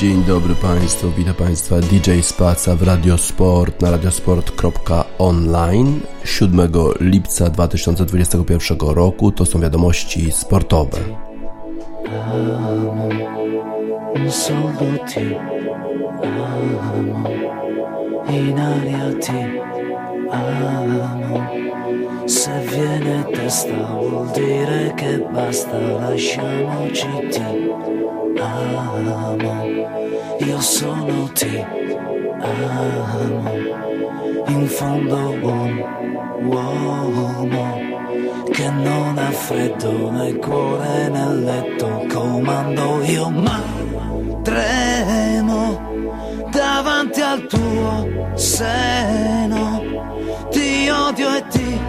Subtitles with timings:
[0.00, 9.32] Dzień dobry Państwu, witam Państwa DJ Spaca w Radiosport na radiosport.online 7 lipca 2021 roku.
[9.32, 10.98] To są wiadomości sportowe.
[22.26, 27.89] Se viene testa vuol dire che basta, lasciamoci ti
[28.40, 29.64] amo,
[30.38, 31.64] io sono ti
[32.40, 33.52] amo,
[34.46, 35.84] in fondo un
[36.44, 37.78] uomo
[38.50, 43.62] che non ha freddo nel cuore nel letto, comando io ma
[44.42, 45.78] tremo
[46.50, 49.82] davanti al tuo seno,
[50.50, 51.80] ti odio e ti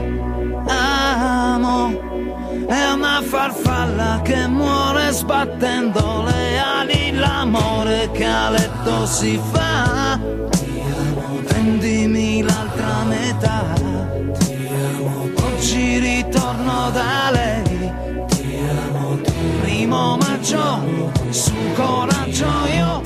[2.71, 10.17] è una farfalla che muore sbattendo le ali, l'amore che a letto si fa.
[11.47, 13.73] Prendimi l'altra metà,
[15.43, 17.91] oggi ritorno da lei.
[19.61, 23.01] Primo maggio, su coraggio io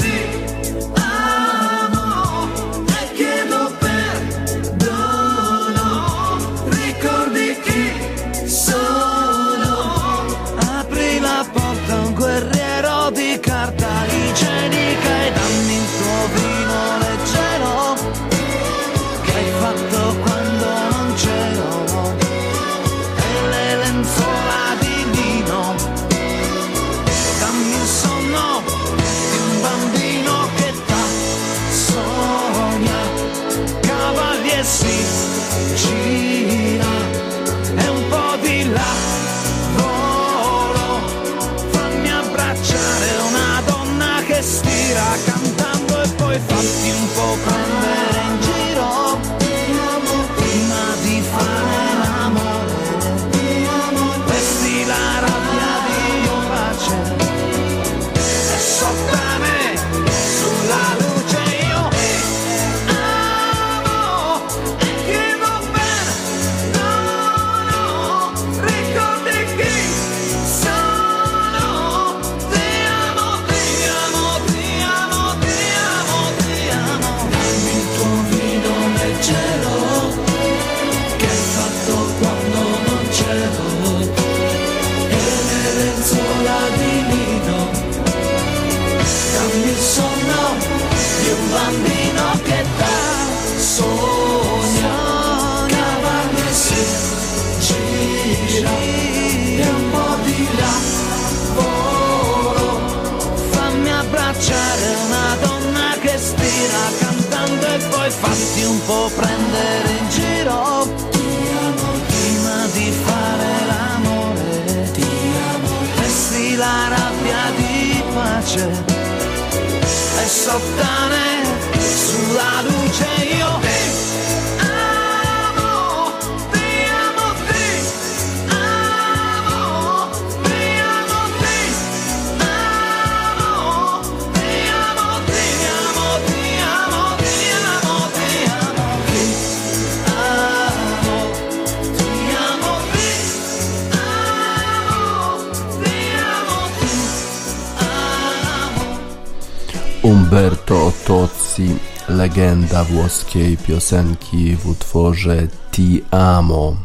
[150.06, 151.76] Umberto Tozzi,
[152.10, 156.76] legenda włoskiej piosenki w utworze Ti Amo.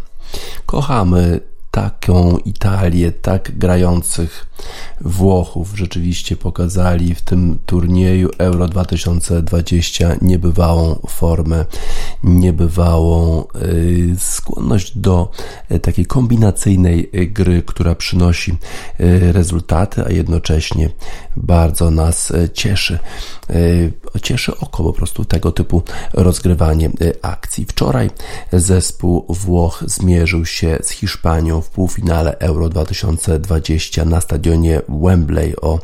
[0.66, 4.47] Kochamy taką Italię, tak grających
[5.00, 5.72] Włochów.
[5.75, 11.64] Rzeczywiście pokazali w tym turnieju Euro 2020 niebywałą formę,
[12.25, 15.30] niebywałą y, skłonność do
[15.72, 18.56] y, takiej kombinacyjnej y, gry, która przynosi
[19.33, 20.91] rezultaty, a jednocześnie
[21.36, 22.98] bardzo nas cieszy.
[24.22, 26.91] Cieszy oko po prostu tego typu rozgrywanie
[27.22, 27.65] akcji.
[27.65, 28.10] Wczoraj
[28.53, 35.78] zespół Włoch zmierzył się z Hiszpanią w półfinale Euro 2020 na stadionie Wembley o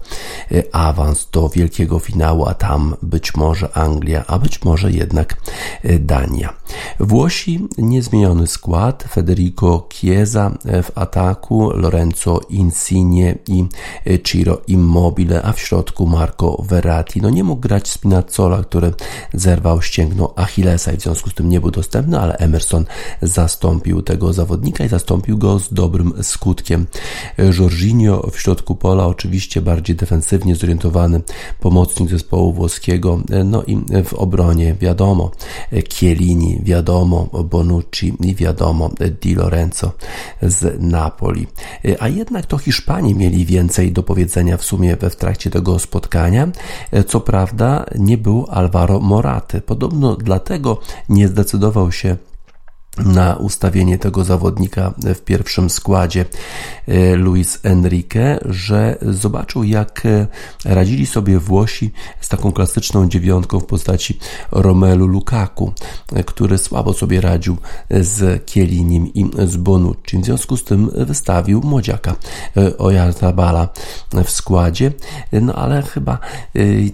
[0.52, 5.36] y, awans do wielkiego finału, a tam być może Anglia, a być może jednak
[5.84, 6.52] y, Dania.
[7.00, 13.64] Włosi niezmieniony skład, Federico Chiesa w ataku, Lorenzo Insigne i
[14.06, 17.22] y, Ciro Immobile, a w środku Marco Verratti.
[17.22, 18.94] No nie mógł grać Spinazzola, który
[19.34, 22.84] zerwał ścięgno Achillesa i w związku z tym nie był dostępny, ale Emerson
[23.22, 26.86] zastąpił tego zawodnika i zastąpił go dobrym skutkiem.
[27.58, 31.20] Jorginho w środku pola oczywiście bardziej defensywnie zorientowany
[31.60, 35.30] pomocnik zespołu włoskiego, no i w obronie wiadomo
[35.92, 38.90] Chiellini, wiadomo Bonucci i wiadomo
[39.22, 39.92] Di Lorenzo
[40.42, 41.46] z Napoli.
[42.00, 46.48] A jednak to Hiszpanie mieli więcej do powiedzenia w sumie w trakcie tego spotkania.
[47.08, 49.60] Co prawda nie był Alvaro Moraty.
[49.60, 52.16] Podobno dlatego nie zdecydował się
[52.98, 56.24] na ustawienie tego zawodnika w pierwszym składzie
[56.88, 60.26] e, Luis Enrique, że zobaczył jak e,
[60.64, 64.18] radzili sobie Włosi z taką klasyczną dziewiątką w postaci
[64.52, 65.72] Romelu Lukaku,
[66.12, 67.56] e, który słabo sobie radził
[67.90, 70.18] z Kielinim i z Bonucci.
[70.18, 72.16] W związku z tym wystawił młodziaka
[72.78, 73.68] Oyarzabala
[74.24, 74.92] w składzie,
[75.32, 76.18] no ale chyba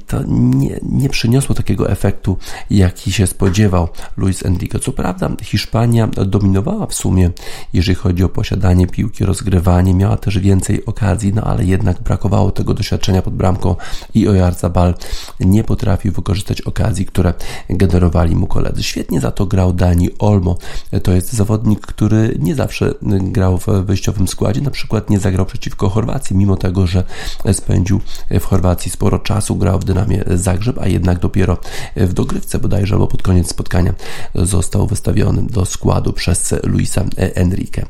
[0.06, 2.36] to nie, nie przyniosło takiego efektu,
[2.70, 4.78] jaki się spodziewał Luis Enrique.
[4.80, 7.30] Co prawda Hiszpania Hiszpania dominowała w sumie,
[7.72, 12.74] jeżeli chodzi o posiadanie piłki, rozgrywanie, miała też więcej okazji, no ale jednak brakowało tego
[12.74, 13.76] doświadczenia pod bramką
[14.14, 14.94] i Oyarzabal
[15.40, 17.34] nie potrafił wykorzystać okazji, które
[17.70, 18.82] generowali mu koledzy.
[18.82, 20.56] Świetnie za to grał Dani Olmo.
[21.02, 25.88] To jest zawodnik, który nie zawsze grał w wyjściowym składzie, na przykład nie zagrał przeciwko
[25.88, 27.04] Chorwacji, mimo tego, że
[27.52, 28.00] spędził
[28.30, 31.58] w Chorwacji sporo czasu, grał w Dynamie Zagrzeb, a jednak dopiero
[31.96, 33.94] w dogrywce bodajże albo pod koniec spotkania
[34.34, 37.86] został wystawiony do składu składu przez Luisa Enrique.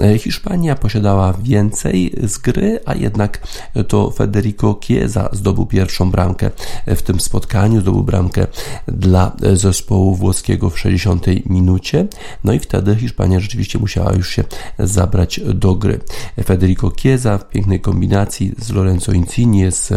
[0.00, 3.46] E, Hiszpania posiadała więcej z gry, a jednak
[3.88, 6.50] to Federico Chiesa zdobył pierwszą bramkę
[6.86, 8.46] w tym spotkaniu, zdobył bramkę
[8.88, 12.06] dla zespołu włoskiego w 60 minucie,
[12.44, 14.44] no i wtedy Hiszpania rzeczywiście musiała już się
[14.78, 16.00] zabrać do gry.
[16.44, 19.92] Federico Chiesa w pięknej kombinacji z Lorenzo Insigne, z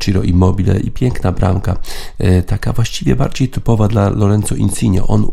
[0.00, 1.76] Ciro Immobile i piękna bramka,
[2.18, 5.06] e, taka właściwie bardziej typowa dla Lorenzo Insigne.
[5.06, 5.26] On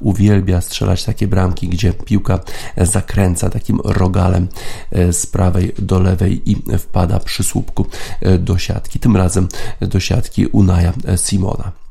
[0.00, 2.40] uwielbia strzelać strzelać takie bramki, gdzie piłka
[2.76, 4.48] zakręca takim rogalem
[4.92, 7.86] e, z prawej do lewej i wpada przy słupku
[8.20, 8.98] e, do siatki.
[8.98, 9.48] Tym razem
[9.80, 11.83] do siatki Unaja Simona.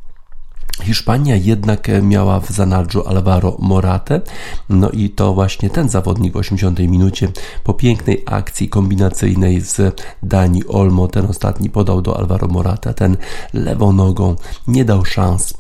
[0.81, 4.22] Hiszpania jednak miała w zanadrzu Alvaro Morate,
[4.70, 7.31] no i to właśnie ten zawodnik w 80 minucie
[7.64, 13.18] po pięknej akcji kombinacyjnej z Dani Olmo, ten ostatni podał do Alvaro Morata, ten
[13.54, 14.36] lewą nogą
[14.68, 15.54] nie dał szans.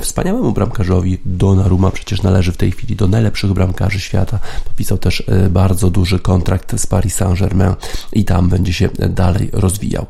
[0.00, 5.48] Wspaniałemu bramkarzowi Donnarumma, przecież należy w tej chwili do najlepszych bramkarzy świata, podpisał też e,
[5.50, 7.74] bardzo duży kontrakt z Paris Saint-Germain
[8.12, 10.06] i tam będzie się dalej rozwijał.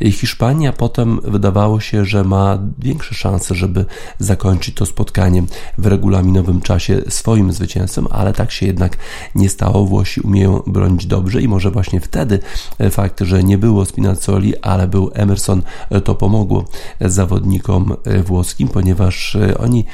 [0.00, 3.84] Hiszpania potem wydawało się, że ma większe szanse, żeby
[4.18, 5.42] zakończyć to spotkanie
[5.78, 8.96] w regulaminowym czasie swoim zwycięstwem, ale tak się jednak
[9.34, 9.86] nie stało.
[9.86, 12.38] Włosi umieją bronić dobrze i może właśnie wtedy
[12.78, 16.64] e, fakt, że nie było Spinazzoli, ale był Emerson, e, to pomogło
[17.00, 19.84] zawodnikom e, włoskim, ponieważ oni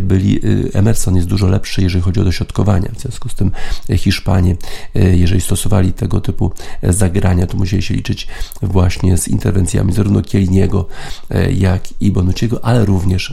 [0.00, 0.40] byli,
[0.72, 2.88] Emerson jest dużo lepszy, jeżeli chodzi o dośrodkowanie.
[2.94, 3.50] W związku z tym
[3.96, 4.56] Hiszpanie,
[4.94, 6.52] jeżeli stosowali tego typu
[6.82, 8.28] zagrania, to musieli się liczyć
[8.62, 10.86] właśnie z interwencjami zarówno Kieliniego,
[11.56, 13.25] jak i Bonucciego, ale również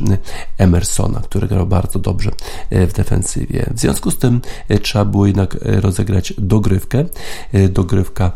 [0.57, 2.31] Emersona, który grał bardzo dobrze
[2.69, 3.65] e, w defensywie.
[3.71, 7.05] W związku z tym e, trzeba było jednak e, rozegrać dogrywkę.
[7.69, 8.31] Dogrywka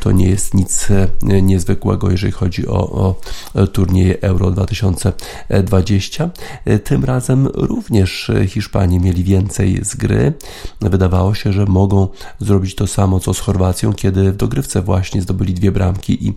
[0.00, 0.88] to nie jest nic
[1.22, 3.14] niezwykłego, jeżeli chodzi o,
[3.54, 6.30] o turnieje Euro 2020.
[6.84, 10.32] Tym razem również Hiszpanie mieli więcej z gry.
[10.80, 15.54] Wydawało się, że mogą zrobić to samo co z Chorwacją, kiedy w dogrywce właśnie zdobyli
[15.54, 16.34] dwie bramki i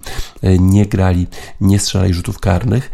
[0.59, 1.27] nie grali,
[1.61, 2.91] nie strzelali rzutów karnych,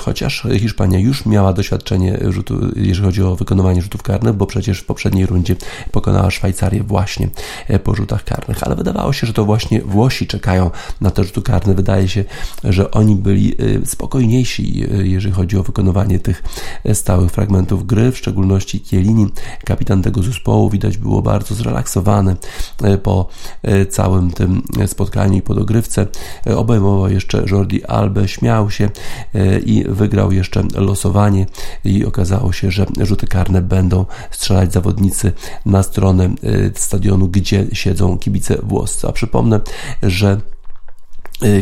[0.00, 4.84] chociaż Hiszpania już miała doświadczenie rzutu, jeżeli chodzi o wykonywanie rzutów karnych, bo przecież w
[4.84, 5.56] poprzedniej rundzie
[5.92, 7.28] pokonała Szwajcarię właśnie
[7.68, 11.42] e, po rzutach karnych, ale wydawało się, że to właśnie Włosi czekają na te rzuty
[11.42, 11.74] karne.
[11.74, 12.24] Wydaje się,
[12.64, 16.42] że oni byli e, spokojniejsi, e, jeżeli chodzi o wykonywanie tych
[16.92, 19.26] stałych fragmentów gry, w szczególności Kielini,
[19.64, 22.36] kapitan tego zespołu, widać było bardzo zrelaksowany
[23.02, 23.28] po
[23.90, 26.06] całym tym spotkaniu i po dogrywce.
[26.56, 28.90] Obejmował jeszcze Jordi Albe, śmiał się
[29.66, 31.46] i wygrał jeszcze losowanie
[31.84, 35.32] i okazało się, że rzuty karne będą strzelać zawodnicy
[35.66, 39.08] na stronę y, stadionu, gdzie siedzą kibice włoscy.
[39.08, 39.60] A przypomnę,
[40.02, 40.40] że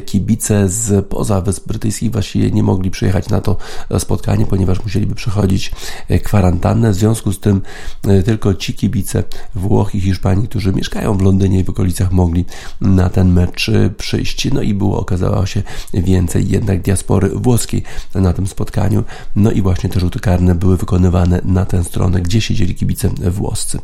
[0.06, 3.56] kibice z poza Wysp Brytyjskich właściwie nie mogli przyjechać na to
[3.98, 5.72] spotkanie, ponieważ musieliby przechodzić
[6.10, 6.90] y, kwarantannę.
[6.90, 7.62] W związku z tym
[8.08, 12.44] y, tylko ci kibice Włoch i Hiszpanii, którzy mieszkają w Londynie i w okolicach, mogli
[12.80, 14.52] na ten mecz przyjść.
[14.52, 15.62] No i było, okazało się,
[15.94, 17.82] więcej jednak diaspory włoskiej
[18.14, 19.04] na tym spotkaniu.
[19.36, 23.78] No i właśnie te rzuty karne były wykonywane na tę stronę, gdzie siedzieli kibice włoscy.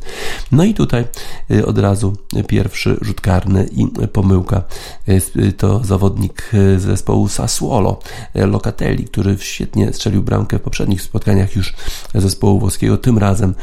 [0.52, 1.04] No i tutaj
[1.66, 2.16] od razu
[2.48, 4.62] pierwszy rzut karny i pomyłka
[5.56, 7.98] to zawodnik zespołu Sassuolo,
[8.34, 11.74] Locatelli, który świetnie strzelił bramkę w poprzednich spotkaniach już
[12.14, 12.96] zespołu włoskiego.
[12.96, 13.54] Tym razem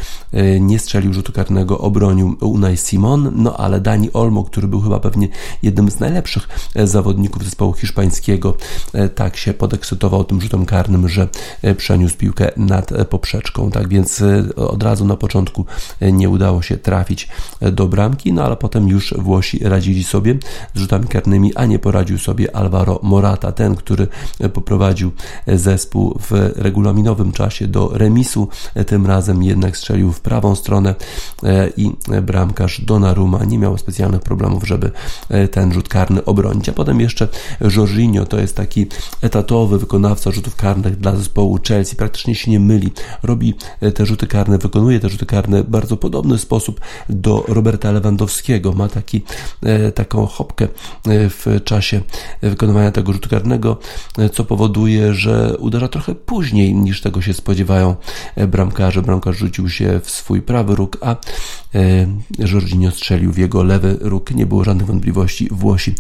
[0.60, 5.28] nie strzelił rzutu karnego, obronił Unai Simon, no ale Dani Olmo, który był chyba pewnie
[5.63, 8.58] jednym z najlepszych zawodników zespołu hiszpańskiego,
[9.16, 11.28] tak się podekscytował tym rzutem karnym, że
[11.78, 13.72] przeniósł piłkę nad poprzeczką.
[13.72, 14.24] Tak więc
[14.56, 15.66] od razu na początku
[16.01, 17.30] nie udało się trafić
[17.72, 20.38] do bramki, no ale potem już Włosi radzili sobie
[20.75, 24.08] z rzutami karnymi, a nie poradził sobie Alvaro Morata, ten, który
[24.53, 25.12] poprowadził
[25.48, 28.48] zespół w regulaminowym czasie do remisu,
[28.88, 30.96] tym razem jednak strzelił w prawą stronę
[31.77, 31.91] i
[32.22, 34.91] bramkarz Donnarumma nie miał specjalnych problemów, żeby
[35.51, 36.70] ten rzut karny obronić.
[36.70, 37.27] A potem jeszcze
[37.75, 38.88] Jorginho, to jest taki
[39.22, 42.91] etatowy wykonawca rzutów karnych dla zespołu Chelsea, praktycznie się nie myli,
[43.24, 43.53] robi
[43.96, 48.74] te rzuty karne, wykonuje te rzuty karne w bardzo podobny sposób do Roberta Lewandowskiego.
[48.74, 49.22] Ma taki,
[49.63, 50.70] e, taką hopkę e,
[51.30, 51.91] w czasie
[52.42, 53.78] wykonywania tego rzutu karnego,
[54.18, 57.96] e, co powoduje, że uderza trochę później niż tego się spodziewają
[58.48, 59.02] bramkarze.
[59.02, 61.16] Bramkarz rzucił się w swój prawy róg, a
[62.40, 64.32] Jorginho strzelił w jego lewy róg.
[64.32, 65.48] Nie było żadnych wątpliwości.
[65.52, 65.96] Włosi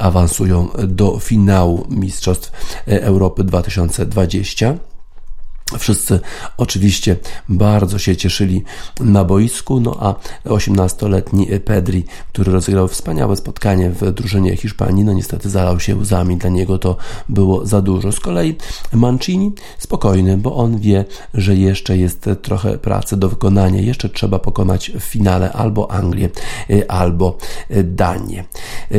[0.00, 2.52] awansują do finału Mistrzostw
[2.86, 4.74] Europy 2020.
[5.78, 6.20] Wszyscy
[6.56, 7.16] oczywiście
[7.48, 8.64] bardzo się cieszyli
[9.00, 10.14] na boisku, no a
[10.48, 16.50] 18-letni Pedri, który rozegrał wspaniałe spotkanie w drużynie Hiszpanii, no niestety zalał się łzami, dla
[16.50, 16.96] niego to
[17.28, 18.12] było za dużo.
[18.12, 18.56] Z kolei
[18.92, 21.04] Mancini spokojny, bo on wie,
[21.34, 26.28] że jeszcze jest trochę pracy do wykonania, jeszcze trzeba pokonać w finale albo Anglię,
[26.88, 27.38] albo
[27.84, 28.44] Danię.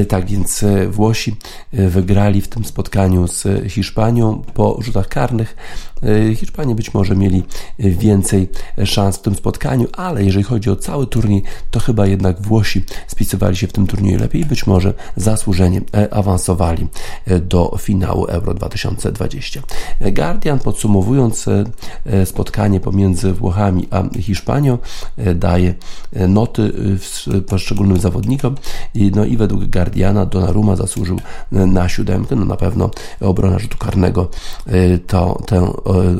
[0.07, 1.35] Tak więc Włosi
[1.73, 5.55] wygrali w tym spotkaniu z Hiszpanią po rzutach karnych.
[6.35, 7.43] Hiszpania Hiszpanie być może mieli
[7.79, 8.49] więcej
[8.85, 13.55] szans w tym spotkaniu, ale jeżeli chodzi o cały turniej, to chyba jednak Włosi spisywali
[13.55, 16.87] się w tym turnieju lepiej i być może zasłużenie e, awansowali
[17.25, 19.61] e, do finału Euro 2020.
[20.01, 24.77] Guardian podsumowując e, spotkanie pomiędzy Włochami a Hiszpanią
[25.35, 25.73] daje
[26.27, 26.73] noty
[27.47, 28.55] poszczególnym zawodnikom
[29.15, 31.19] no i według Guardiana Donnarumma zasłużył
[31.51, 32.89] na siódemkę, no na pewno
[33.21, 34.29] obrona rzutu karnego
[35.07, 35.73] to tę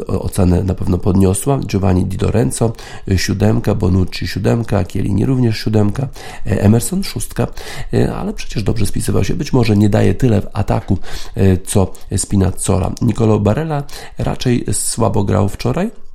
[0.08, 1.60] ocenę na pewno podniosła.
[1.60, 2.74] Giovanni Di Lorenzo
[3.18, 6.08] siódemka, Bonucci siódemka, Chiellini również siódemka,
[6.46, 7.48] e, Emerson szóstka,
[7.94, 9.34] e, ale przecież dobrze spisywał się.
[9.34, 10.98] Być może nie daje tyle w ataku,
[11.36, 12.92] e, co Spinazzola.
[13.02, 13.84] Nicolo Barella
[14.18, 16.07] raczej słabo grał wczoraj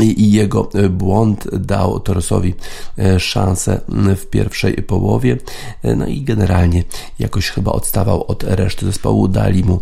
[0.00, 2.54] i jego e, błąd dał Torresowi
[2.98, 3.80] e, szansę
[4.16, 5.36] w pierwszej połowie.
[5.82, 6.84] E, no i generalnie
[7.18, 9.28] jakoś chyba odstawał od reszty zespołu.
[9.28, 9.80] Dali mu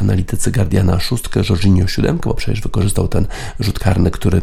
[0.00, 3.26] analitycy Guardiana szóstkę, Jorginho siódemkę, bo przecież wykorzystał ten
[3.60, 4.42] rzut karny, który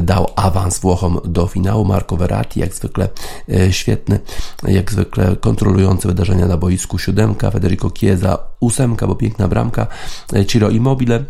[0.00, 1.84] dał awans Włochom do finału.
[1.84, 3.08] Marco Verratti jak zwykle
[3.70, 4.20] świetny,
[4.68, 9.86] jak zwykle kontrolujący wydarzenia na boisku siódemka, Federico Chiesa ósemka, bo piękna bramka,
[10.46, 11.24] Ciro Immobile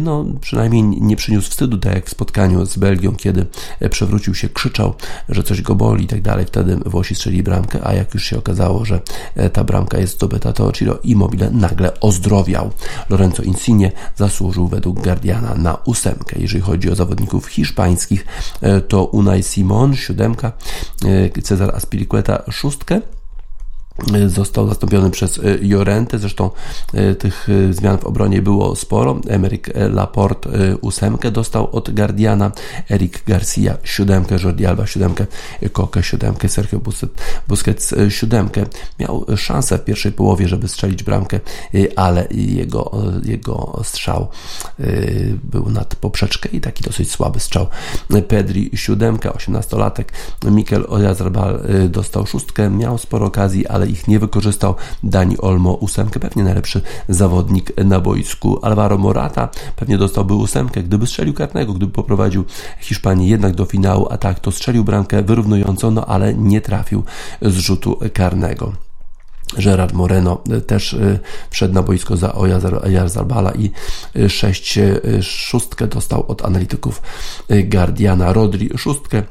[0.00, 3.46] no przynajmniej nie przyniósł wstydu, tak jak w spotkaniu z Belgią, kiedy
[3.80, 4.94] e, przewrócił się, krzyczał,
[5.28, 6.46] że coś go boli i tak dalej.
[6.46, 9.00] Wtedy Włosi strzeli bramkę, a jak już się okazało, że
[9.34, 12.70] e, ta bramka jest zdobyta, to Ciro Immobile nagle ozdrowiał.
[13.10, 16.36] Lorenzo Insigne zasłużył według Guardiana na ósemkę.
[16.38, 18.26] Jeżeli chodzi o zawodników hiszpańskich,
[18.60, 20.52] e, to Unai Simon, siódemka,
[21.42, 23.00] Cezar Aspilicueta, szóstkę,
[24.26, 26.50] został zastąpiony przez e, Jorentę, zresztą
[26.94, 29.20] e, tych zmian w obronie było sporo.
[29.28, 32.52] Emeryk Laporte ósemkę dostał od Guardiana,
[32.90, 35.26] Eric Garcia siódemkę, Jordi Alba siódemkę,
[35.72, 36.80] Koke siódemkę, Sergio
[37.48, 38.66] Busquets siódemkę.
[38.98, 41.40] Miał szansę w pierwszej połowie, żeby strzelić bramkę,
[41.96, 42.92] ale jego,
[43.24, 44.28] jego strzał
[45.44, 47.66] był nad poprzeczkę i taki dosyć słaby strzał.
[48.28, 50.12] Pedri siódemka, osiemnastolatek,
[50.44, 54.74] Mikel Oyarzabal dostał szóstkę, miał sporo okazji, ale ich nie wykorzystał.
[55.02, 58.58] Dani Olmo ósemkę, pewnie najlepszy zawodnik na boisku.
[58.62, 62.44] Alvaro Morata pewnie dostałby ósemkę, gdyby strzelił karnego, gdyby poprowadził
[62.80, 67.02] Hiszpanię jednak do finału, a tak to strzelił bramkę wyrównującą, no ale nie trafił
[67.42, 68.72] z rzutu karnego.
[69.58, 71.18] Gerard Moreno też y,
[71.50, 72.34] wszedł na boisko za
[72.82, 73.70] Ojarzabala i
[74.28, 77.02] 6 y, y, szóstkę dostał od analityków
[77.64, 78.32] Guardiana.
[78.32, 79.22] Rodri szóstkę,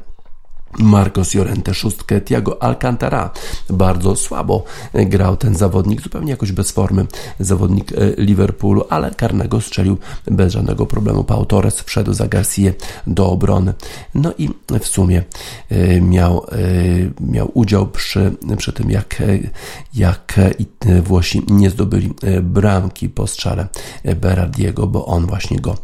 [0.78, 3.30] Marcos Llorente szóstkę, Thiago Alcantara
[3.70, 7.06] bardzo słabo grał ten zawodnik, zupełnie jakoś bez formy
[7.40, 11.24] zawodnik e, Liverpoolu, ale karnego strzelił bez żadnego problemu.
[11.24, 12.70] Pau Torres wszedł za Garcia
[13.06, 13.74] do obrony.
[14.14, 14.48] No i
[14.80, 15.24] w sumie
[15.70, 19.22] e, miał, e, miał udział przy, przy tym, jak,
[19.94, 20.40] jak
[21.02, 23.68] Włosi nie zdobyli bramki po strzale
[24.16, 25.74] Berardiego, bo on właśnie go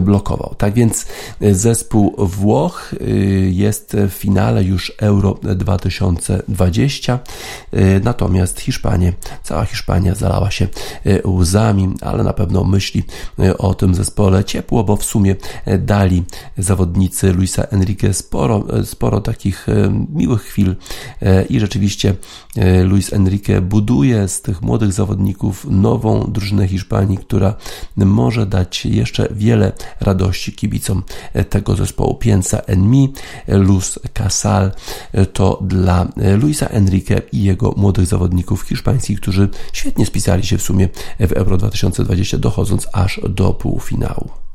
[0.00, 0.54] blokował.
[0.58, 1.06] Tak więc
[1.52, 2.94] zespół Włoch
[3.50, 7.18] jest w finale finale już Euro 2020.
[8.04, 9.12] Natomiast Hiszpanie,
[9.42, 10.68] cała Hiszpania zalała się
[11.24, 13.04] łzami, ale na pewno myśli
[13.58, 15.36] o tym zespole ciepło, bo w sumie
[15.78, 16.24] dali
[16.58, 19.66] zawodnicy Luisa Enrique sporo, sporo takich
[20.14, 20.76] miłych chwil
[21.48, 22.14] i rzeczywiście
[22.84, 27.54] Luis Enrique buduje z tych młodych zawodników nową drużynę Hiszpanii, która
[27.96, 31.02] może dać jeszcze wiele radości kibicom
[31.50, 32.14] tego zespołu.
[32.14, 33.12] Piensa en mi,
[33.48, 34.72] Luz Casal
[35.32, 36.08] to dla
[36.38, 40.88] Luisa Enrique i jego młodych zawodników hiszpańskich, którzy świetnie spisali się w sumie
[41.20, 44.45] w Euro 2020, dochodząc aż do półfinału.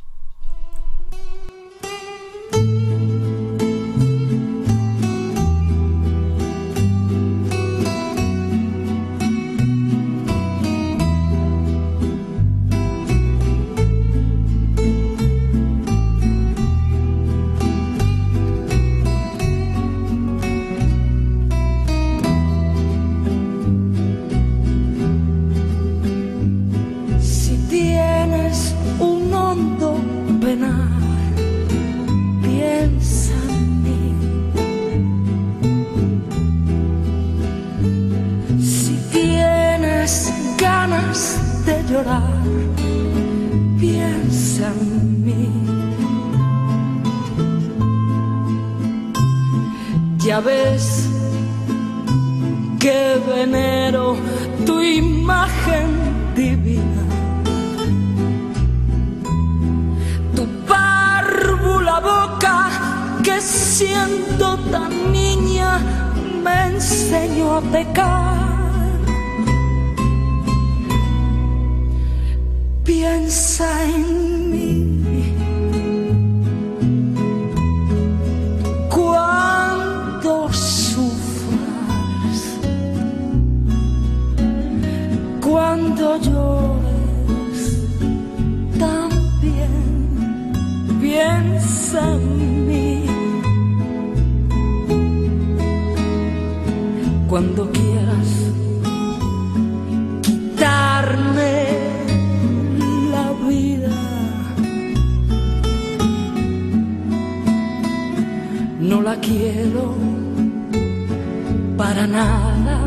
[111.77, 112.77] Para nada,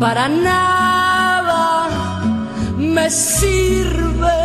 [0.00, 1.88] para nada
[2.76, 4.43] me sirve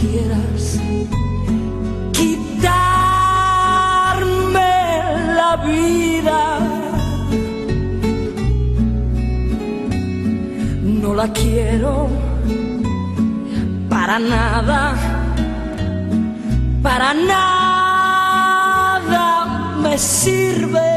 [0.00, 0.78] quieras
[2.12, 2.70] quitarme
[5.38, 6.40] la vida.
[11.02, 12.08] No la quiero
[13.88, 14.94] para nada,
[16.82, 18.58] para nada
[19.82, 20.88] me sirve.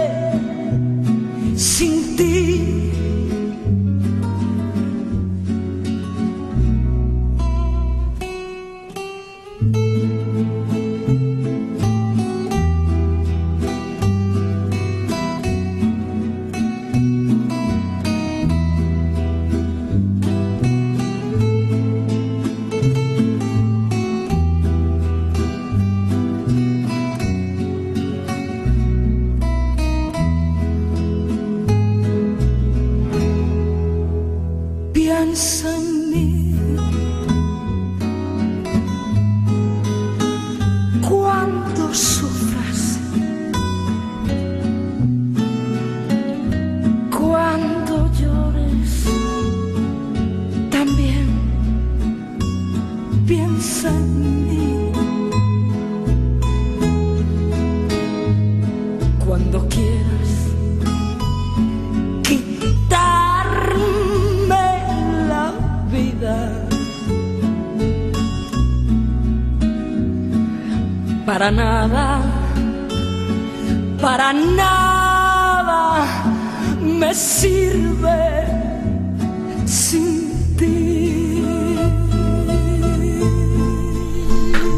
[80.57, 81.41] Ti.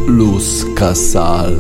[0.08, 1.60] Luz Casal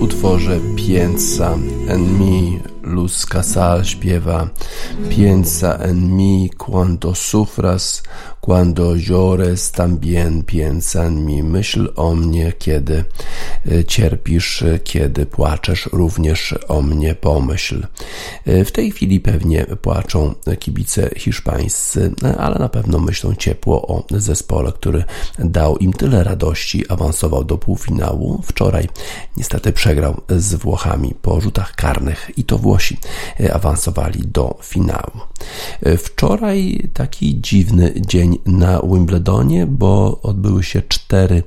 [0.00, 1.56] utworze Piensa
[1.88, 4.50] en mi Luz Casal śpiewa
[5.08, 8.02] Piensa en mi cuando sufras,
[8.40, 11.42] cuando llores también piensa en mi.
[11.42, 13.04] Myśl o mnie, kiedy
[13.86, 17.86] cierpisz, kiedy płaczesz, również o mnie pomyśl.
[18.44, 24.72] E, w tej chwili pewnie płaczą kibice hiszpańscy, ale na pewno myślą ciepło o zespole,
[24.72, 25.04] który
[25.38, 28.42] dał im tyle radości, awansował do półfinału.
[28.44, 28.88] Wczoraj
[29.36, 32.98] niestety przegrał z Włochami po rzutach karnych i to Włosi
[33.40, 35.20] e, awansowali do finału.
[35.82, 41.42] E, wczoraj taki dziwny dzień na Wimbledonie, bo odbyły się cztery,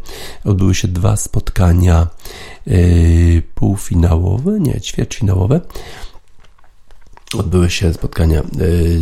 [0.45, 2.06] odbyły się dwa spotkania
[3.55, 5.61] półfinałowe, nie, ćwierćfinałowe
[7.35, 8.43] odbyły się spotkania e,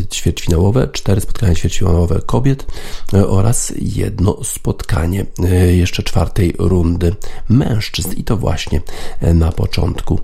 [0.08, 2.66] ćwierćfinałowe, cztery spotkania ćwierćfinałowe kobiet
[3.14, 7.16] e, oraz jedno spotkanie e, jeszcze czwartej rundy
[7.50, 8.82] mężczyzn i to właśnie
[9.22, 10.20] na początku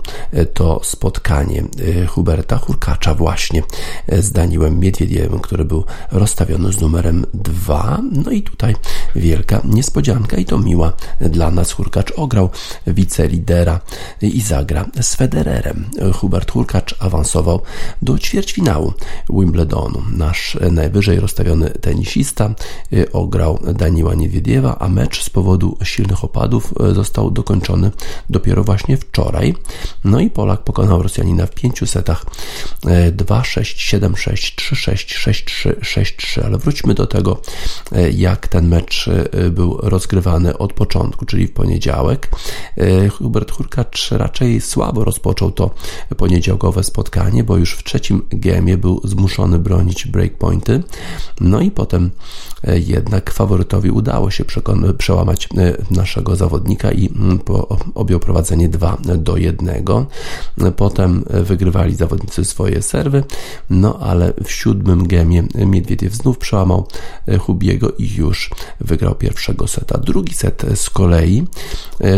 [0.54, 1.64] to spotkanie
[2.08, 3.62] Huberta Hurkacza właśnie
[4.18, 8.00] z Daniłem Miedwiediewem, który był rozstawiony z numerem 2.
[8.12, 8.74] No i tutaj
[9.16, 11.72] wielka niespodzianka i to miła dla nas.
[11.72, 12.50] Hurkacz ograł
[12.86, 13.80] wicelidera
[14.22, 15.84] i zagra z Federerem.
[16.14, 17.62] Hubert Hurkacz awansował
[18.02, 18.92] do ćwierćfinału
[19.30, 20.02] Wimbledonu.
[20.12, 22.54] Nasz najwyżej rozstawiony tenisista
[22.92, 27.90] y, ograł Daniła Niedwiediewa, a mecz z powodu silnych opadów y, został dokończony
[28.30, 29.54] dopiero właśnie wczoraj.
[30.04, 32.24] No i Polak pokonał Rosjanina w pięciu setach
[32.82, 36.44] 2-6, 7-6, 3-6, 6-3, 6-3.
[36.44, 37.40] Ale wróćmy do tego,
[37.92, 39.10] y, jak ten mecz
[39.50, 42.30] był rozgrywany od początku, czyli w poniedziałek.
[43.18, 45.70] Hubert Hurkacz raczej słabo rozpoczął to
[46.16, 50.82] poniedziałkowe spotkanie, bo już w trzecim gemie był zmuszony bronić breakpointy.
[51.40, 52.10] No i potem
[52.64, 54.44] jednak faworytowi udało się
[54.98, 57.38] przełamać e, naszego zawodnika i mm,
[57.94, 59.84] objął prowadzenie 2 do 1.
[60.76, 63.24] Potem wygrywali zawodnicy swoje serwy,
[63.70, 66.86] no ale w siódmym gemie Miedwiediew znów przełamał
[67.26, 69.98] e, Hubiego i już wygrał pierwszego seta.
[69.98, 71.46] Drugi set z kolei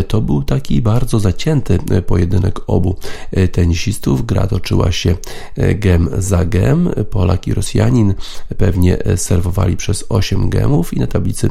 [0.07, 2.95] to był taki bardzo zacięty pojedynek obu
[3.51, 4.25] tenisistów.
[4.25, 5.15] Gra toczyła się
[5.75, 6.89] gem za gem.
[7.09, 8.13] Polak i Rosjanin
[8.57, 11.49] pewnie serwowali przez 8 gemów i na tablicy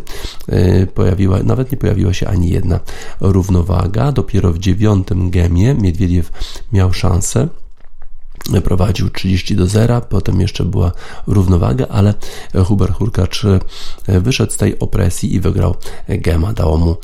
[0.49, 2.81] e, pojawiła, nawet nie pojawiła się ani jedna
[3.20, 4.12] równowaga.
[4.12, 6.33] Dopiero w dziewiątym gemie Miedwiediew
[6.73, 7.49] miał szansę
[8.64, 10.92] prowadził 30 do 0, potem jeszcze była
[11.26, 12.14] równowaga, ale
[12.64, 15.74] Hubert Hurkacz e, wyszedł z tej opresji i wygrał
[16.09, 16.52] Gema.
[16.52, 16.96] Dało mu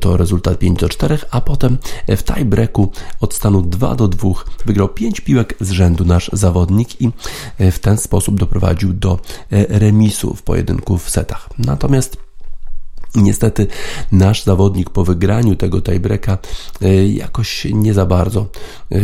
[0.00, 4.30] to rezultat 5 do 4, a potem w tiebreaku od stanu 2 do 2
[4.66, 7.10] wygrał 5 piłek z rzędu nasz zawodnik i
[7.58, 9.18] w ten sposób doprowadził do
[9.50, 11.48] e, remisu w pojedynku w setach.
[11.58, 12.27] Natomiast
[13.14, 13.66] Niestety
[14.12, 16.38] nasz zawodnik po wygraniu tego tiebreaka
[16.82, 18.98] e, jakoś nie za bardzo e,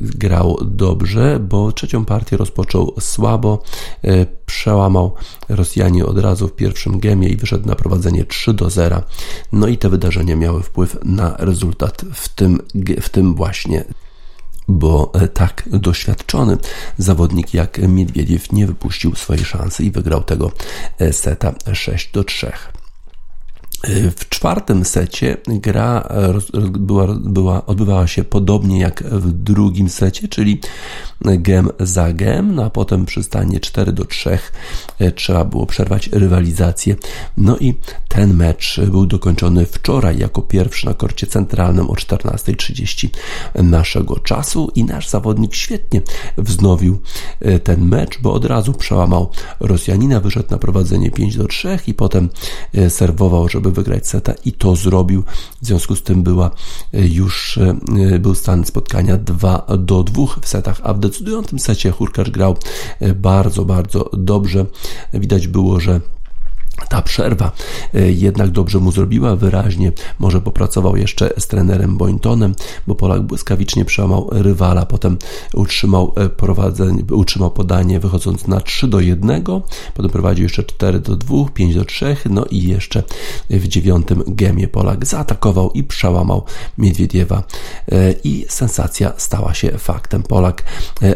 [0.00, 3.62] grał dobrze, bo trzecią partię rozpoczął słabo,
[4.04, 5.14] e, przełamał
[5.48, 9.02] Rosjanie od razu w pierwszym gemie i wyszedł na prowadzenie 3 do 0.
[9.52, 12.60] No i te wydarzenia miały wpływ na rezultat w tym,
[13.00, 13.84] w tym właśnie
[14.68, 16.56] bo tak doświadczony
[16.98, 20.52] zawodnik jak Miedwiediew nie wypuścił swojej szansy i wygrał tego
[21.12, 22.52] seta 6 do 3.
[24.16, 26.08] W czwartym secie gra
[26.70, 30.60] była, była, odbywała się podobnie jak w drugim secie, czyli
[31.24, 34.38] gem za gem, no a potem przy stanie 4 do 3
[34.98, 36.96] e, trzeba było przerwać rywalizację.
[37.36, 37.74] No i
[38.08, 43.08] ten mecz był dokończony wczoraj jako pierwszy na korcie centralnym o 14.30
[43.54, 46.02] naszego czasu i nasz zawodnik świetnie
[46.38, 47.00] wznowił
[47.40, 51.94] e, ten mecz, bo od razu przełamał Rosjanina, wyszedł na prowadzenie 5 do 3 i
[51.94, 52.28] potem
[52.88, 55.22] serwował, żeby wygrać seta i to zrobił.
[55.62, 56.50] W związku z tym była
[56.92, 57.58] już
[58.20, 62.56] był stan spotkania 2 do 2 w setach, a w decydującym secie Hurkacz grał
[63.00, 64.66] e, bardzo, bardzo dobrze.
[65.14, 66.00] Widać było, że
[66.88, 67.52] ta przerwa
[67.94, 72.54] e, jednak dobrze mu zrobiła, wyraźnie może popracował jeszcze z trenerem Boyntonem,
[72.86, 75.18] bo Polak błyskawicznie przełamał rywala, potem
[75.54, 79.44] utrzymał e, prowadzenie, utrzymał podanie wychodząc na 3 do 1,
[79.94, 83.02] potem prowadził jeszcze 4 do 2, 5 do 3, no i jeszcze
[83.50, 86.44] w dziewiątym gemie Polak zaatakował i przełamał
[86.78, 87.42] Miedwiediewa
[87.92, 90.22] e, i sensacja stała się faktem.
[90.22, 90.64] Polak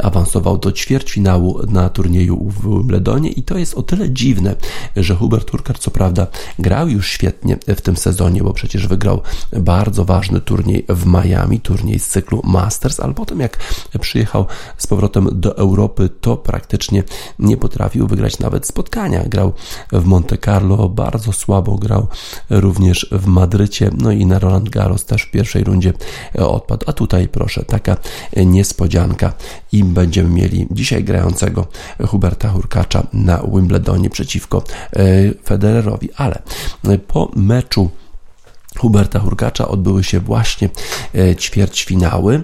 [0.03, 4.57] awansował do ćwierćfinału na turnieju w Ledonie i to jest o tyle dziwne,
[4.97, 6.27] że Hubert Hurkacz co prawda
[6.59, 11.99] grał już świetnie w tym sezonie, bo przecież wygrał bardzo ważny turniej w Miami, turniej
[11.99, 13.57] z cyklu Masters, ale potem jak
[14.01, 17.03] przyjechał z powrotem do Europy, to praktycznie
[17.39, 19.25] nie potrafił wygrać nawet spotkania.
[19.25, 19.53] Grał
[19.93, 22.07] w Monte Carlo, bardzo słabo grał
[22.51, 25.93] również w Madrycie, no i na Roland Garros też w pierwszej rundzie
[26.39, 26.85] odpadł.
[26.89, 27.97] A tutaj proszę, taka
[28.37, 29.33] niespodzianka
[29.73, 31.67] i będziemy mieli dzisiaj grającego
[32.07, 35.03] Huberta Hurkacza na Wimbledonie przeciwko e,
[35.45, 36.43] Federerowi, ale
[37.07, 37.91] po meczu
[38.81, 40.69] Huberta Hurkacza odbyły się właśnie
[41.15, 42.43] e, ćwierćfinały,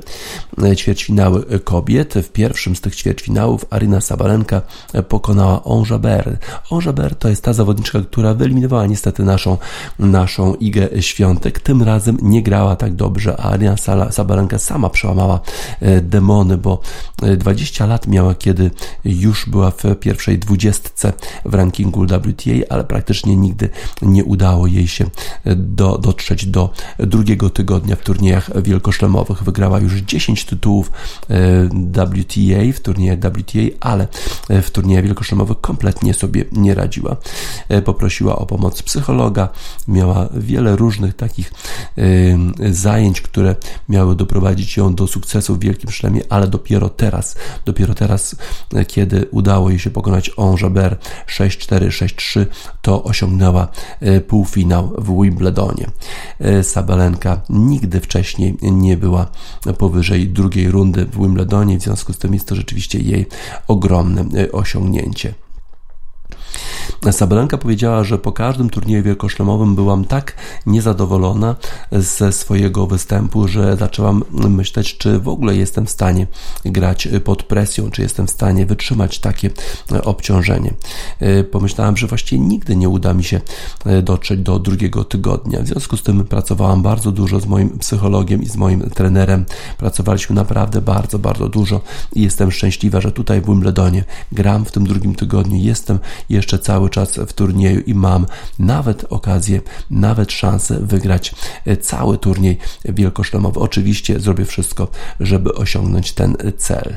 [0.62, 2.14] e, ćwierćfinały kobiet.
[2.14, 6.38] W pierwszym z tych ćwierćfinałów Arina Sabalenka e, pokonała Onjaber.
[6.70, 9.58] Onjaber to jest ta zawodniczka, która wyeliminowała niestety naszą,
[9.98, 11.60] naszą Igę Świątek.
[11.60, 13.76] Tym razem nie grała tak dobrze, a Arina
[14.10, 15.40] Sabalenka sama przełamała
[16.02, 16.80] demony, bo
[17.36, 18.70] 20 lat miała, kiedy
[19.04, 21.12] już była w pierwszej dwudziestce
[21.44, 23.68] w rankingu WTA, ale praktycznie nigdy
[24.02, 25.04] nie udało jej się
[25.56, 29.42] do, dotrzeć dotrzeć do drugiego tygodnia w turniejach wielkoszlemowych.
[29.42, 30.90] Wygrała już 10 tytułów
[31.30, 31.68] e,
[32.06, 34.08] WTA w turniejach WTA, ale
[34.48, 37.16] e, w turniejach wielkoszlemowych kompletnie sobie nie radziła.
[37.68, 39.48] E, poprosiła o pomoc psychologa,
[39.88, 41.52] miała wiele różnych takich
[42.70, 43.56] zajęć, które
[43.88, 48.36] miały doprowadzić ją do sukcesu w wielkim szlemie, ale dopiero teraz, dopiero teraz,
[48.86, 52.46] kiedy udało jej się pokonać Onjaber 6-4, 6-3,
[52.82, 53.68] to osiągnęła
[54.28, 55.86] półfinał w Wimbledonie.
[56.40, 59.26] E, Sabalenka nigdy wcześniej nie była
[59.78, 63.26] powyżej drugiej rundy w Wimbledonie, w związku z tym jest to rzeczywiście jej
[63.68, 65.34] ogromne e, osiągnięcie.
[67.10, 70.34] Sabalenka powiedziała, że po każdym turnieju wielkoszlemowym byłam tak
[70.66, 71.56] niezadowolona
[71.92, 76.26] ze swojego występu, że zaczęłam myśleć, czy w ogóle jestem w stanie
[76.64, 79.50] grać pod presją, czy jestem w stanie wytrzymać takie
[80.04, 80.74] obciążenie.
[81.50, 83.40] Pomyślałam, że właściwie nigdy nie uda mi się
[84.02, 85.62] dotrzeć do drugiego tygodnia.
[85.62, 89.44] W związku z tym pracowałam bardzo dużo z moim psychologiem i z moim trenerem.
[89.78, 91.80] Pracowaliśmy naprawdę bardzo, bardzo dużo
[92.12, 95.56] i jestem szczęśliwa, że tutaj w Wimbledonie gram w tym drugim tygodniu.
[95.56, 98.26] Jestem jeszcze cały czas w turnieju i mam
[98.58, 103.60] nawet okazję, nawet szansę wygrać e, cały turniej wielkoszlemowy.
[103.60, 104.88] Oczywiście zrobię wszystko,
[105.20, 106.96] żeby osiągnąć ten cel.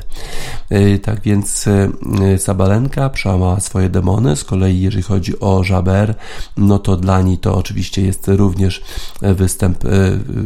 [0.70, 4.36] E, tak więc e, Sabalenka przełamała swoje demony.
[4.36, 6.14] Z kolei jeżeli chodzi o Jaber,
[6.56, 8.82] no to dla niej to oczywiście jest również
[9.22, 9.84] występ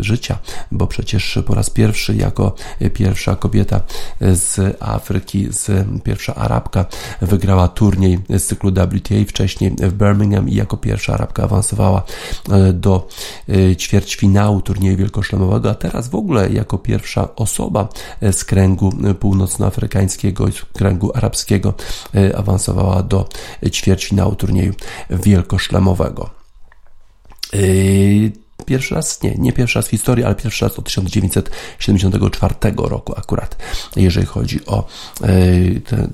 [0.01, 0.39] życia,
[0.73, 2.55] bo przecież po raz pierwszy jako
[2.95, 3.81] pierwsza kobieta
[4.21, 6.85] z Afryki, z pierwsza Arabka
[7.23, 12.03] wygrała turniej z cyklu WTA wcześniej w Birmingham i jako pierwsza Arabka awansowała
[12.51, 13.09] e, do
[13.49, 17.89] e, ćwierćfinału turnieju wielkoszlemowego, a teraz w ogóle jako pierwsza osoba
[18.21, 21.75] e, z kręgu północnoafrykańskiego, z kręgu arabskiego
[22.37, 23.29] awansowała do
[23.71, 24.73] ćwierćfinału turnieju
[25.11, 26.31] wielkoszlemowego.
[28.67, 33.57] Pierwszy raz, nie, nie pierwszy raz w historii, ale pierwszy raz od 1974 roku akurat,
[33.97, 34.87] jeżeli chodzi o
[35.23, 35.27] e,
[35.81, 36.09] te,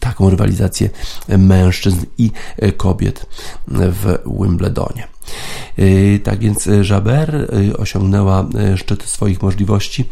[0.00, 0.90] taką rywalizację
[1.28, 2.30] mężczyzn i
[2.76, 3.26] kobiet
[3.68, 5.13] w Wimbledonie.
[5.78, 10.04] Y, tak więc y, Jaber y, osiągnęła szczyt swoich możliwości,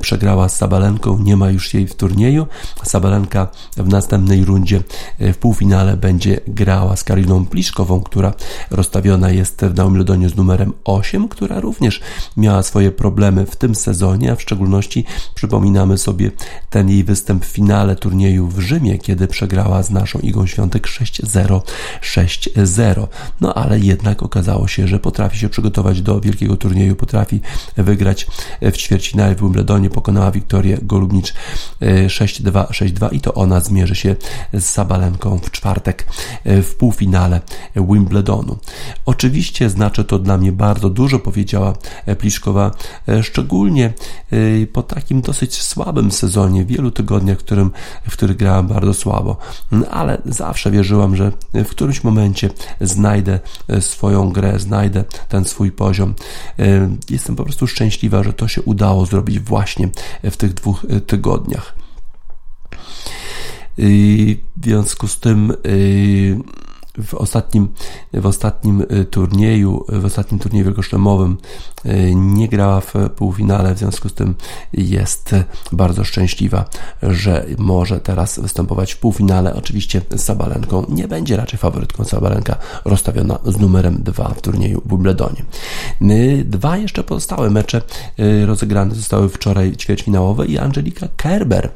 [0.00, 2.46] przegrała z Sabalenką, nie ma już jej w turnieju.
[2.84, 4.82] Sabalenka w następnej rundzie
[5.18, 8.34] w półfinale będzie grała z Kariną Pliszkową, która
[8.70, 12.00] rozstawiona jest w Wimbledonie z numerem 8, która również
[12.36, 15.04] miała swoje problemy w tym sezonie, a w szczególności
[15.34, 16.30] przypominamy sobie
[16.70, 21.60] ten jej występ w finale turnieju w Rzymie, kiedy przegrała z naszą Igą Świątek 6-0,
[22.02, 23.06] 6-0.
[23.40, 27.40] No ale jednak okazało okazało się, że potrafi się przygotować do wielkiego turnieju, potrafi
[27.76, 28.26] wygrać
[28.62, 31.34] w ćwierćfinale w Wimbledonie, pokonała Wiktorię Golubnicz
[32.06, 34.16] 6-2, e, 6-2 i to ona zmierzy się
[34.52, 36.06] z Sabalenką w czwartek
[36.44, 37.40] e, w półfinale
[37.76, 38.58] Wimbledonu.
[39.06, 41.74] Oczywiście znaczy to dla mnie bardzo dużo, powiedziała
[42.18, 42.70] Pliszkowa,
[43.08, 43.92] e, szczególnie
[44.72, 47.70] po takim dosyć słabym sezonie, wielu tygodniach, w którym,
[48.08, 49.36] w których grałam bardzo słabo,
[49.90, 53.40] ale zawsze wierzyłam, że w którymś momencie znajdę
[53.80, 56.14] swoją grę znajdę ten swój poziom.
[57.10, 59.88] Jestem po prostu szczęśliwa, że to się udało zrobić właśnie
[60.24, 61.74] w tych dwóch e, tygodniach.
[63.78, 65.52] W związku z tym
[66.98, 67.68] w ostatnim,
[68.12, 71.36] w ostatnim y, turnieju, w ostatnim turnieju wielkoszlemowym
[71.86, 74.34] y, nie grała w półfinale, w związku z tym
[74.72, 75.34] jest
[75.72, 76.64] bardzo szczęśliwa,
[77.02, 79.54] że może teraz występować w półfinale.
[79.54, 84.90] Oczywiście z Sabalenką nie będzie raczej faworytką Sabalenka rozstawiona z numerem 2 w turnieju w
[84.90, 85.42] Wimbledonie.
[86.02, 87.82] Y, dwa jeszcze pozostałe mecze
[88.46, 91.70] rozegrane zostały wczoraj ćwierćfinałowe i Angelika Kerber.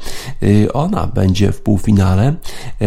[0.73, 2.35] Ona będzie w półfinale.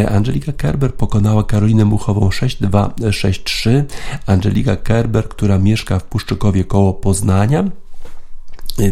[0.09, 3.85] Angelika Kerber pokonała Karolinę Muchową telefonową 6263
[4.25, 7.63] Angelika Kerber, która mieszka w Puszczykowie koło Poznania.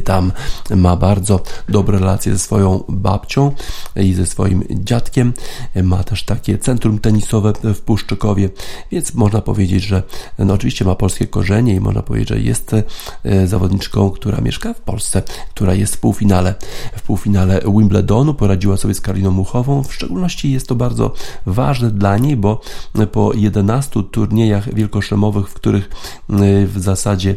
[0.04, 0.32] Tam
[0.76, 3.52] ma bardzo dobre relacje ze swoją babcią
[3.95, 5.34] i ze swoim dziadkiem.
[5.84, 8.50] Ma też takie centrum tenisowe w Puszczykowie,
[8.91, 10.04] więc można powiedzieć, że
[10.39, 14.82] no oczywiście ma polskie korzenie i można powiedzieć, że jest e, zawodniczką, która mieszka w
[14.82, 16.56] Polsce, która jest w półfinale.
[16.95, 19.84] W półfinale Wimbledonu poradziła sobie z Karoliną Muchową.
[19.84, 21.13] W szczególności jest to bardzo
[21.45, 22.62] ważne dla niej, bo
[23.12, 25.89] po 11 turniejach wielkoszemowych, w których
[26.65, 27.36] w zasadzie,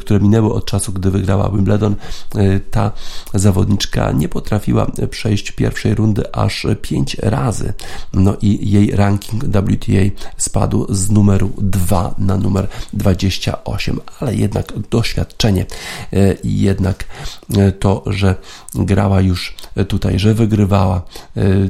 [0.00, 1.96] które minęły od czasu, gdy wygrała wygrała Wimbledon,
[2.36, 2.92] y, ta
[3.34, 7.72] zawodniczka nie potrafiła przejść pierwszej rundy aż 5 razy.
[8.12, 15.66] No i jej ranking WTA spadł z numeru 2 na numer 28, ale jednak doświadczenie
[16.42, 17.04] i jednak
[17.56, 18.34] y, to, że
[18.74, 19.54] grała już
[19.88, 21.02] tutaj, że wygrywała,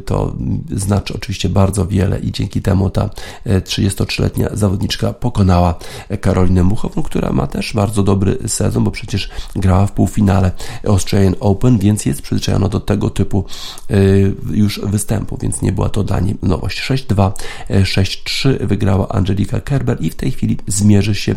[0.05, 0.37] to
[0.71, 3.11] znaczy oczywiście bardzo wiele i dzięki temu ta
[3.47, 5.75] 33-letnia zawodniczka pokonała
[6.21, 10.51] Karolinę Muchową, która ma też bardzo dobry sezon, bo przecież grała w półfinale
[10.89, 13.45] Australian Open, więc jest przyzwyczajona do tego typu
[13.91, 16.83] y, już występu, więc nie była to dla niej nowość.
[16.83, 17.33] 6-2,
[17.71, 21.35] 6-3 wygrała Angelika Kerber i w tej chwili zmierzy się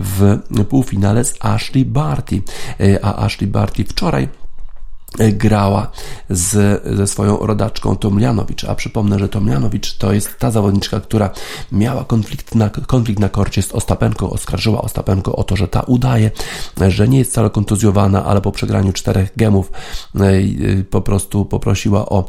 [0.00, 2.42] w półfinale z Ashley Barty.
[2.80, 4.28] Y, a Ashley Barty wczoraj
[5.18, 5.90] grała
[6.30, 11.30] z, ze swoją rodaczką Tomljanovic, a przypomnę, że Tomljanovic to jest ta zawodniczka, która
[11.72, 16.30] miała konflikt na, konflikt na korcie z Ostapenką, oskarżyła Ostapenko o to, że ta udaje,
[16.88, 19.72] że nie jest wcale kontuzjowana, ale po przegraniu czterech gemów
[20.14, 22.28] e, e, po prostu poprosiła o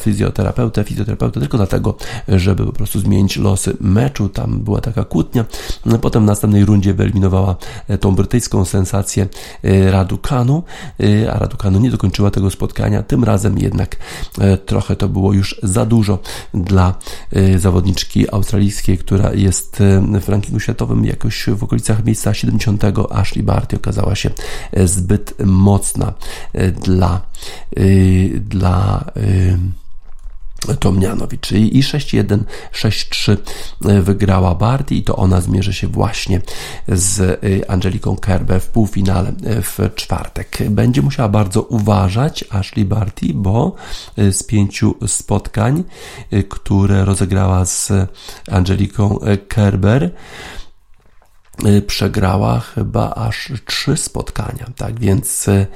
[0.00, 1.96] fizjoterapeutę, fizjoterapeutę tylko dlatego,
[2.28, 5.44] żeby po prostu zmienić losy meczu, tam była taka kłótnia,
[5.86, 7.56] no, potem w następnej rundzie wyeliminowała
[7.88, 9.28] e, tą brytyjską sensację
[9.90, 10.62] Radukanu,
[11.32, 13.02] a Radukanu nie dokończyła tego spotkania.
[13.02, 13.96] Tym razem jednak
[14.38, 16.18] e, trochę to było już za dużo
[16.54, 16.94] dla
[17.32, 22.84] e, zawodniczki australijskiej, która jest e, w rankingu światowym jakoś w okolicach miejsca 70.
[23.10, 24.30] Ashley Barty okazała się
[24.84, 26.12] zbyt mocna
[26.84, 27.20] dla
[28.40, 29.04] dla
[30.80, 32.38] Tomnianowicz i 6-1,
[32.72, 33.36] 6-3
[33.84, 36.40] e, wygrała Barty i to ona zmierzy się właśnie
[36.88, 40.58] z e, Angeliką Kerber w półfinale e, w czwartek.
[40.70, 43.74] Będzie musiała bardzo uważać Ashley Barty, bo
[44.30, 45.84] z pięciu spotkań,
[46.48, 47.92] które rozegrała z
[48.50, 50.10] Angeliką Kerber,
[51.86, 55.66] przegrała chyba aż trzy spotkania, tak więc y, y,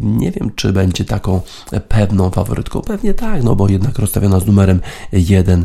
[0.00, 1.40] nie wiem, czy będzie taką
[1.88, 2.80] pewną faworytką.
[2.80, 4.80] Pewnie tak, no bo jednak rozstawiona z numerem
[5.12, 5.64] jeden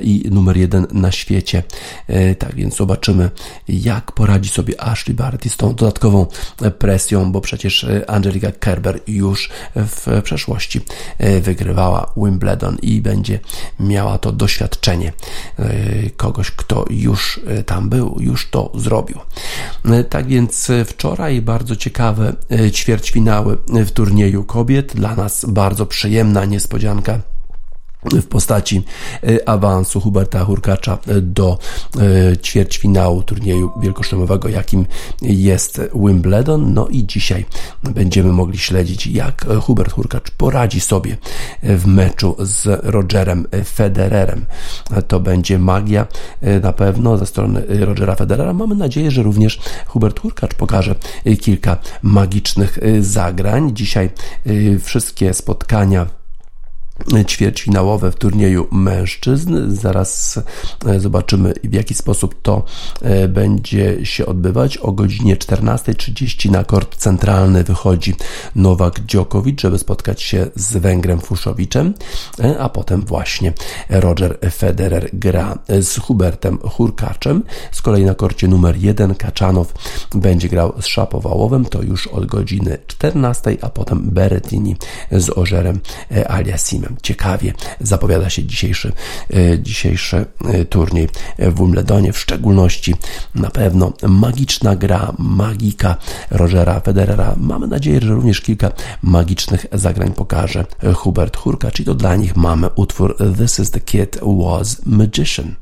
[0.00, 1.62] i numer jeden na świecie.
[2.38, 3.30] Tak więc zobaczymy,
[3.68, 6.26] jak poradzi sobie Ashley Barty z tą dodatkową
[6.78, 10.80] presją, bo przecież Angelika Kerber już w przeszłości
[11.40, 13.38] wygrywała Wimbledon i będzie
[13.80, 15.12] miała to doświadczenie
[16.16, 19.18] kogoś, kto już tam był, już już to zrobił.
[19.84, 24.96] E, tak więc wczoraj bardzo ciekawe e, ćwierćfinały w turnieju kobiet.
[24.96, 27.20] Dla nas bardzo przyjemna niespodzianka
[28.12, 28.82] w postaci
[29.22, 31.58] e, awansu Huberta Hurkacza do
[32.32, 34.86] e, ćwierćfinału turnieju wielkoszlemowego, jakim
[35.22, 36.74] jest Wimbledon.
[36.74, 37.44] No i dzisiaj
[37.82, 41.16] będziemy mogli śledzić, jak Hubert Hurkacz poradzi sobie
[41.62, 44.46] w meczu z Rogerem Federerem.
[45.08, 46.06] To będzie magia
[46.40, 48.52] e, na pewno ze strony Rogera Federera.
[48.52, 50.94] Mamy nadzieję, że również Hubert Hurkacz pokaże
[51.40, 53.70] kilka magicznych zagrań.
[53.74, 54.10] Dzisiaj
[54.80, 56.17] wszystkie spotkania
[57.26, 59.74] ćwierćfinałowe w turnieju mężczyzn.
[59.74, 60.40] Zaraz
[60.86, 62.64] e, zobaczymy, w jaki sposób to
[63.02, 64.76] e, będzie się odbywać.
[64.76, 68.14] O godzinie 14.30 na kort centralny wychodzi
[68.54, 71.94] Nowak Dziokowicz, żeby spotkać się z Węgrem Fuszowiczem,
[72.40, 73.52] e, a potem właśnie
[73.90, 77.42] Roger Federer gra z Hubertem Hurkaczem.
[77.72, 79.72] Z kolei na korcie numer 1 Kaczanow
[80.14, 84.76] będzie grał z Szapowałowem, to już od godziny 14, a potem Berettini
[85.12, 85.80] z Ożerem
[86.28, 86.87] Aliasimem.
[87.02, 88.92] Ciekawie zapowiada się dzisiejszy,
[89.34, 92.94] e, dzisiejszy e, turniej w Wimbledonie, w szczególności
[93.34, 95.96] na pewno magiczna gra, magika
[96.30, 97.34] Rogera Federera.
[97.36, 98.70] Mamy nadzieję, że również kilka
[99.02, 104.18] magicznych zagrań pokaże Hubert Hurka, czyli to dla nich mamy utwór This is the Kid
[104.22, 105.54] Was Magician.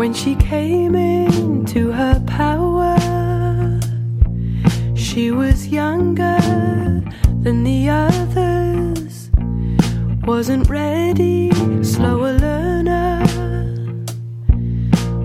[0.00, 2.96] When she came into her power,
[4.94, 6.40] she was younger
[7.42, 9.30] than the others.
[10.24, 11.50] wasn't ready,
[11.84, 13.26] slower learner.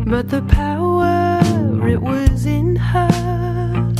[0.05, 1.39] But the power,
[1.87, 3.93] it was in her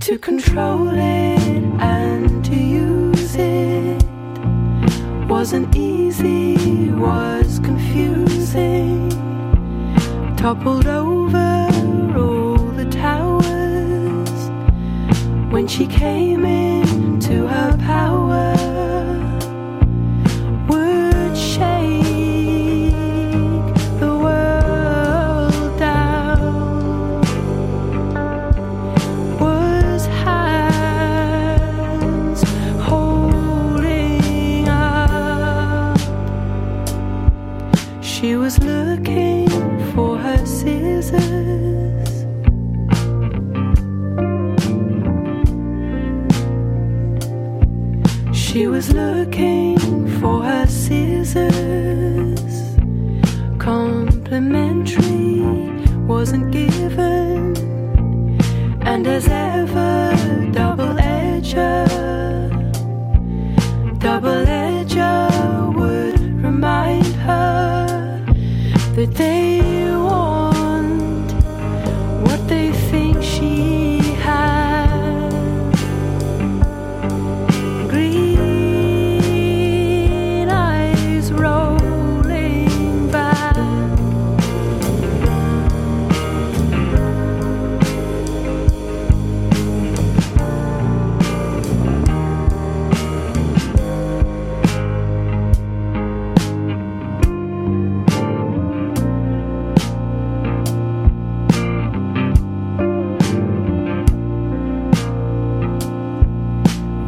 [0.00, 4.02] to control it and to use it.
[5.28, 8.93] Wasn't easy, was confusing.
[10.44, 11.68] Toppled over
[12.18, 14.50] all the towers
[15.50, 18.23] when she came into her power.
[53.58, 55.40] Complimentary
[56.06, 57.56] wasn't given,
[58.82, 60.14] and as ever,
[60.52, 62.03] double edger.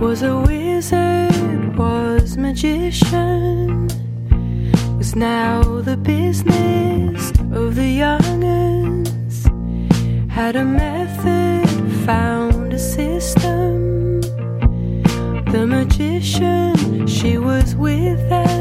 [0.07, 3.89] Was a wizard, was magician,
[4.99, 9.47] was now the business of the young'uns.
[10.31, 11.69] Had a method,
[12.07, 14.21] found a system.
[15.51, 18.56] The magician, she was with them.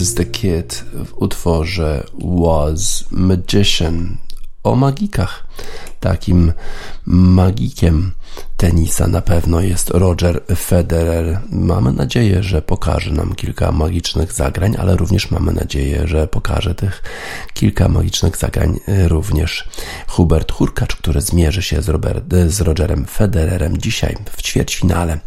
[0.00, 4.16] Is the Kid w utworze Was Magician
[4.62, 5.46] o magikach.
[6.00, 6.52] Takim
[7.06, 8.12] magikiem
[8.56, 11.40] tenisa na pewno jest Roger Federer.
[11.50, 17.02] Mamy nadzieję, że pokaże nam kilka magicznych zagrań, ale również mamy nadzieję, że pokaże tych
[17.54, 19.68] kilka magicznych zagrań również
[20.06, 25.18] Hubert Hurkacz, który zmierzy się z, Robert, z Rogerem Federerem dzisiaj w ćwierćfinale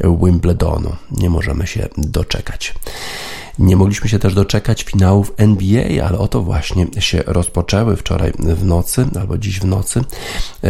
[0.00, 0.96] Wimbledonu.
[1.10, 2.74] Nie możemy się doczekać.
[3.60, 9.06] Nie mogliśmy się też doczekać finałów NBA, ale oto właśnie się rozpoczęły wczoraj w nocy,
[9.20, 10.04] albo dziś w nocy.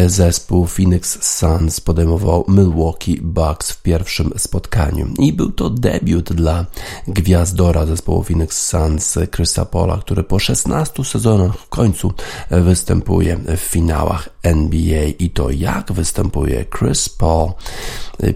[0.06, 5.08] Zespół Phoenix Suns podejmował Milwaukee Bucks w pierwszym spotkaniu.
[5.18, 6.66] I był to debiut dla
[7.08, 12.12] gwiazdora zespołu Phoenix Suns, Chrisa Paula, który po 16 sezonach w końcu
[12.50, 15.04] występuje w finałach NBA.
[15.18, 17.50] I to jak występuje Chris Paul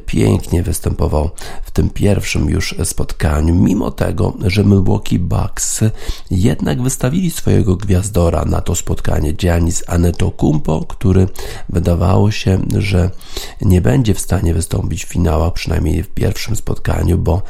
[0.07, 1.30] pięknie występował
[1.62, 5.80] w tym pierwszym już spotkaniu, mimo tego, że Milwaukee Bucks
[6.30, 11.28] jednak wystawili swojego gwiazdora na to spotkanie, Giannis Antetokounmpo, który
[11.68, 13.11] wydawało się, że
[13.61, 17.42] nie będzie w stanie wystąpić w finałach, przynajmniej w pierwszym spotkaniu, bo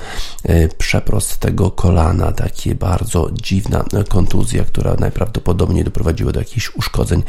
[0.43, 7.23] e, przeprost tego kolana, takie bardzo dziwna kontuzja, która najprawdopodobniej doprowadziła do jakichś uszkodzeń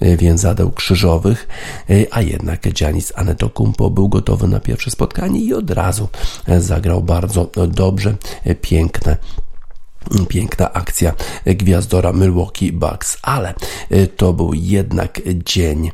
[0.00, 0.16] e,
[0.72, 1.48] krzyżowych,
[1.90, 6.08] e, a jednak Giannis Antetokounmpo był gotowy na pierwsze spotkanie i od razu
[6.58, 8.14] zagrał bardzo dobrze,
[8.60, 9.16] piękne
[10.28, 11.12] Piękna akcja
[11.46, 13.54] gwiazdora Milwaukee Bucks, ale
[13.92, 15.90] y, to był jednak dzień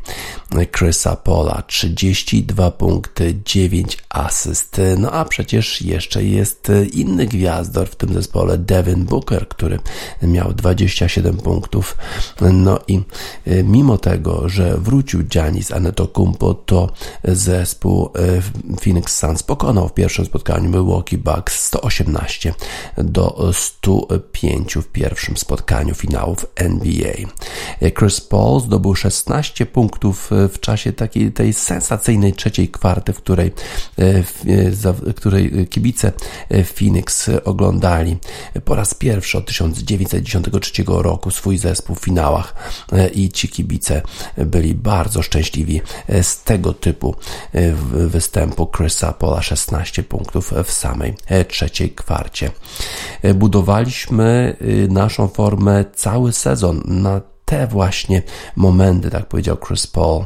[0.77, 1.63] Chrisa Pola.
[1.67, 4.81] 32 punkty, 9 asyst.
[4.99, 9.79] No a przecież jeszcze jest inny gwiazdor w tym zespole, Devin Booker, który
[10.23, 11.97] miał 27 punktów.
[12.41, 13.01] No i
[13.47, 16.93] y, mimo tego, że wrócił Giannis Antetokounmpo, to
[17.25, 18.11] zespół
[18.81, 22.55] Phoenix Suns pokonał w pierwszym spotkaniu Milwaukee Bucks 118
[22.99, 23.96] do 100
[24.33, 27.15] pięciu w pierwszym spotkaniu finałów NBA.
[27.99, 33.53] Chris Paul zdobył 16 punktów w czasie takiej tej sensacyjnej trzeciej kwarty, w której,
[33.97, 36.13] w której kibice
[36.75, 38.17] Phoenix oglądali
[38.65, 42.55] po raz pierwszy od 1993 roku swój zespół w finałach
[43.15, 44.03] i ci kibice
[44.37, 45.81] byli bardzo szczęśliwi
[46.23, 47.15] z tego typu
[47.93, 51.15] występu Chrisa Paula 16 punktów w samej
[51.49, 52.51] trzeciej kwarcie.
[53.35, 58.22] Budowali budowaliśmy y, naszą formę cały sezon na te właśnie
[58.57, 60.24] momenty, tak powiedział Chris Paul.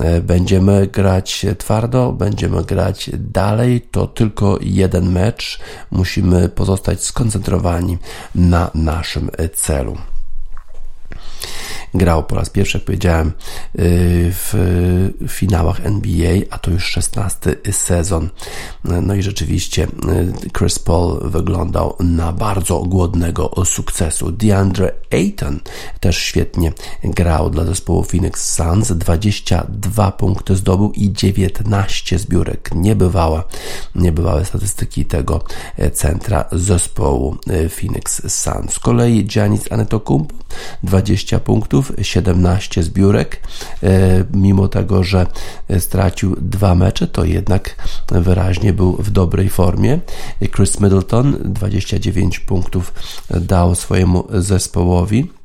[0.00, 5.58] E, będziemy grać twardo, będziemy grać dalej, to tylko jeden mecz.
[5.90, 7.98] Musimy pozostać skoncentrowani
[8.34, 9.96] na naszym celu
[11.94, 13.32] grał po raz pierwszy, jak powiedziałem, y,
[14.30, 14.54] w
[15.28, 18.28] finałach NBA, a to już 16 sezon.
[18.84, 24.32] No i rzeczywiście y, Chris Paul wyglądał na bardzo głodnego sukcesu.
[24.32, 25.60] DeAndre Ayton
[26.00, 26.72] też świetnie
[27.04, 28.92] grał dla zespołu Phoenix Suns.
[28.92, 32.70] 22 punkty zdobył i 19 zbiórek.
[32.74, 33.44] Niebywała,
[33.94, 35.44] niebywałe statystyki tego
[35.92, 38.72] centra zespołu y, Phoenix Suns.
[38.72, 40.34] Z kolei Giannis Antetokounmpo
[40.82, 43.40] 20 punktów punktów, 17 zbiórek.
[43.82, 45.26] E, mimo tego, że
[45.78, 47.76] stracił dwa mecze, to jednak
[48.10, 49.98] wyraźnie był w dobrej formie.
[50.56, 52.92] Chris Middleton 29 punktów
[53.30, 55.37] dał swojemu zespołowi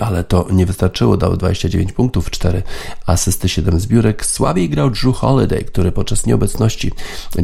[0.00, 2.62] ale to nie wystarczyło, dał 29 punktów, 4
[3.06, 4.26] asysty, 7 zbiórek.
[4.26, 6.92] Słabiej grał Drew Holiday, który podczas nieobecności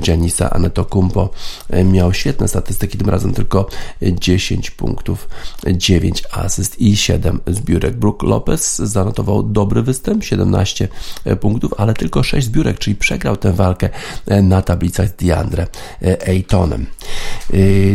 [0.07, 1.31] Janisa Anetokumpo
[1.71, 3.69] e, miał świetne statystyki, tym razem tylko
[4.03, 5.29] 10 punktów,
[5.67, 7.97] 9 asyst i 7 zbiórek.
[7.97, 10.89] Brook Lopez zanotował dobry występ, 17
[11.25, 13.89] e, punktów, ale tylko 6 zbiórek, czyli przegrał tę walkę
[14.27, 15.67] e, na tablicach z DeAndre
[16.27, 16.87] Aytonem.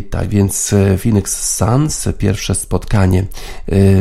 [0.10, 3.26] Tak więc Phoenix Suns, pierwsze spotkanie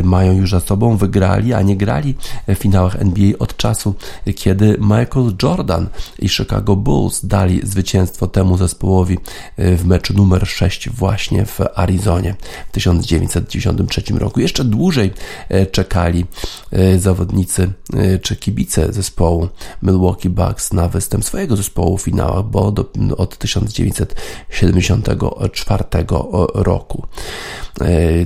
[0.03, 2.15] mają już za sobą, wygrali, a nie grali
[2.47, 3.95] w finałach NBA od czasu,
[4.35, 5.87] kiedy Michael Jordan
[6.19, 9.17] i Chicago Bulls dali zwycięstwo temu zespołowi
[9.57, 12.35] e, w meczu numer 6 właśnie w Arizonie
[12.69, 14.39] w 1993 roku.
[14.39, 15.13] Jeszcze dłużej
[15.49, 16.25] e, czekali
[16.71, 17.73] e, zawodnicy
[18.21, 19.49] czy kibice zespołu
[19.83, 22.85] Milwaukee Bucks na występ swojego zespołu w finałach, bo do,
[23.17, 25.83] od 1974
[26.53, 27.07] roku.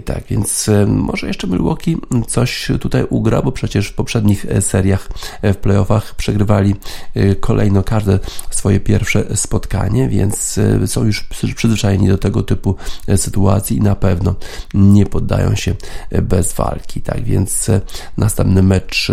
[0.06, 1.87] Tak, więc może jeszcze Milwaukee
[2.28, 5.10] coś tutaj ugra, bo przecież w poprzednich e, seriach
[5.42, 6.76] e, w playoffach przegrywali
[7.16, 8.20] e, kolejno każde
[8.50, 11.24] swoje pierwsze spotkanie, więc są już
[11.56, 12.76] przyzwyczajeni do tego typu
[13.16, 14.36] sytuacji i na pewno
[14.74, 15.76] nie poddają się
[16.22, 17.02] bez walki.
[17.02, 17.72] Tak więc
[18.18, 19.12] następny mecz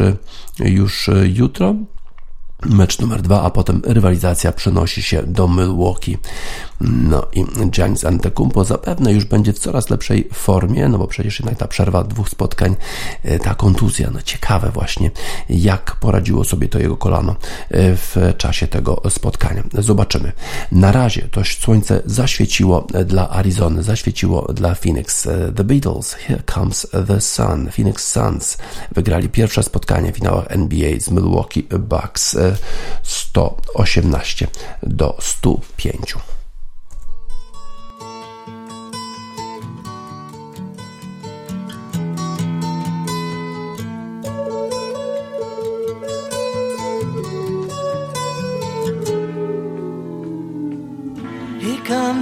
[0.59, 1.75] już jutro
[2.67, 6.19] mecz numer dwa, a potem rywalizacja przenosi się do Milwaukee.
[6.81, 11.59] No i Giannis Antetokounmpo zapewne już będzie w coraz lepszej formie, no bo przecież jednak
[11.59, 12.77] ta przerwa dwóch spotkań,
[13.23, 15.11] e, ta kontuzja, no ciekawe właśnie,
[15.49, 19.63] jak poradziło sobie to jego kolano e, w czasie tego spotkania.
[19.79, 20.33] Zobaczymy.
[20.73, 25.27] Na razie to słońce zaświeciło dla Arizony, zaświeciło dla Phoenix.
[25.27, 27.71] E, the Beatles, Here Comes the Sun.
[27.71, 28.59] Phoenix Suns
[28.93, 32.37] wygrali pierwsze spotkanie w finałach NBA z Milwaukee Bucks
[33.03, 34.49] 118
[34.83, 36.34] do 105.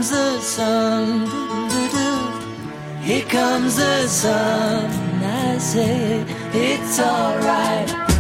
[0.02, 1.28] Comes the sun.
[3.02, 4.90] Here comes the sun.
[5.22, 8.11] I say it's alright.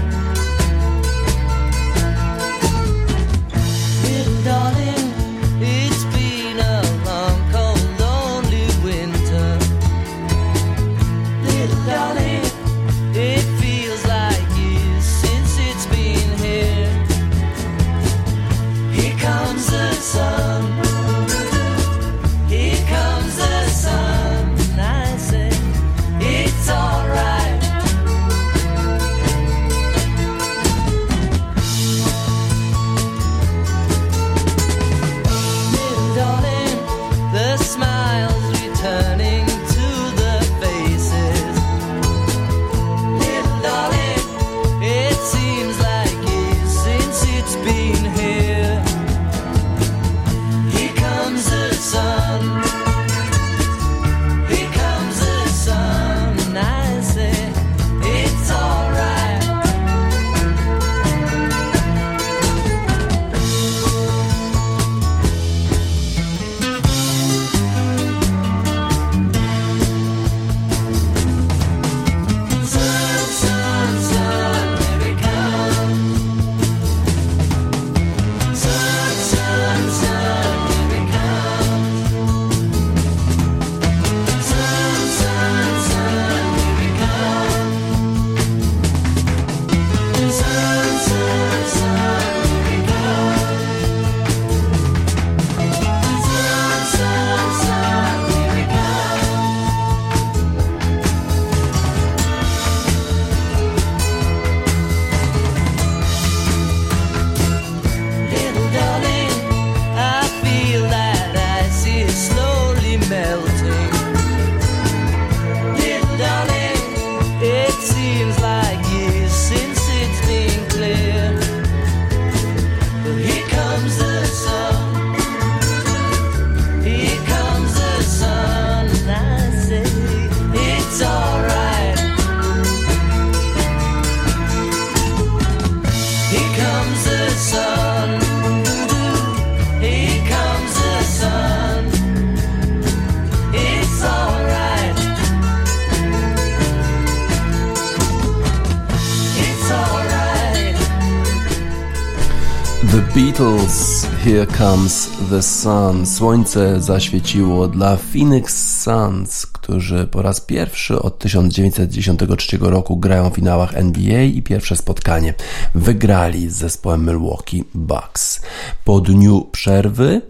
[154.32, 156.06] Here Comes the Sun.
[156.06, 163.76] Słońce zaświeciło dla Phoenix Suns, którzy po raz pierwszy od 1993 roku grają w finałach
[163.76, 165.34] NBA i pierwsze spotkanie
[165.74, 168.42] wygrali z zespołem Milwaukee Bucks.
[168.84, 170.22] Po dniu przerwy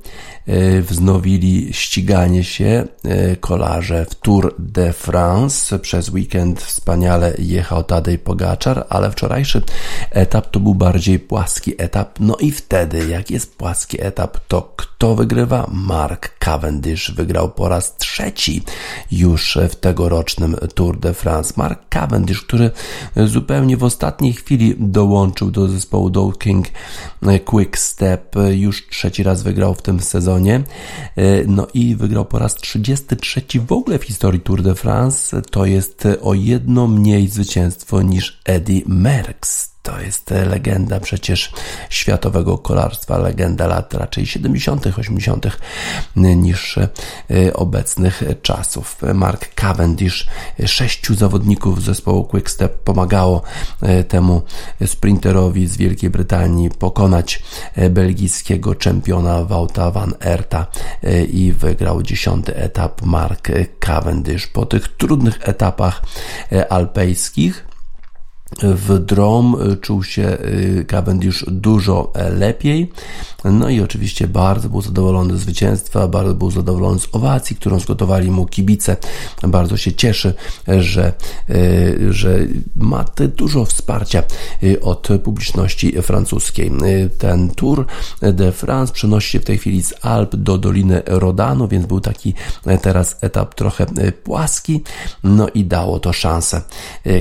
[0.82, 5.78] wznowili ściganie się e, kolarze w Tour de France.
[5.78, 9.62] Przez weekend wspaniale jechał Tadej Pogaczar, ale wczorajszy
[10.10, 12.20] etap to był bardziej płaski etap.
[12.20, 15.70] No i wtedy, jak jest płaski etap, to kto wygrywa?
[15.72, 18.62] Mark Cavendish wygrał po raz trzeci
[19.10, 21.54] już w tegorocznym Tour de France.
[21.56, 22.70] Mark Cavendish, który
[23.16, 26.66] zupełnie w ostatniej chwili dołączył do zespołu Dow King
[27.44, 30.31] Quick Step, już trzeci raz wygrał w tym sezonie.
[31.46, 35.42] No i wygrał po raz 33 w ogóle w historii Tour de France.
[35.42, 39.71] To jest o jedno mniej zwycięstwo niż Eddie Merckx.
[39.82, 41.52] To jest legenda przecież
[41.90, 45.46] światowego kolarstwa, legenda lat raczej 70., 80.
[46.16, 46.88] niż e,
[47.54, 48.96] obecnych czasów.
[49.14, 50.26] Mark Cavendish,
[50.66, 53.42] sześciu zawodników zespołu Quickstep pomagało
[53.82, 54.42] e, temu
[54.86, 57.42] sprinterowi z Wielkiej Brytanii pokonać
[57.74, 60.66] e, belgijskiego czempiona Wouta van Erta
[61.32, 64.46] i wygrał dziesiąty etap Mark Cavendish.
[64.46, 66.02] Po tych trudnych etapach
[66.70, 67.71] alpejskich
[68.62, 72.92] w Drom czuł się y, Cavendish dużo lepiej.
[73.44, 78.30] No i oczywiście bardzo był zadowolony z zwycięstwa, bardzo był zadowolony z owacji, którą zgotowali
[78.30, 78.96] mu kibice.
[79.42, 80.34] Bardzo się cieszy,
[80.78, 81.12] że,
[81.50, 82.38] y, że
[82.76, 83.04] ma
[83.36, 84.22] dużo wsparcia
[84.62, 86.72] y, od publiczności francuskiej.
[87.18, 87.86] Ten Tour
[88.20, 92.34] de France przenosi się w tej chwili z Alp do Doliny Rodanu, więc był taki
[92.82, 93.86] teraz etap trochę
[94.24, 94.82] płaski.
[95.24, 96.62] No i dało to szansę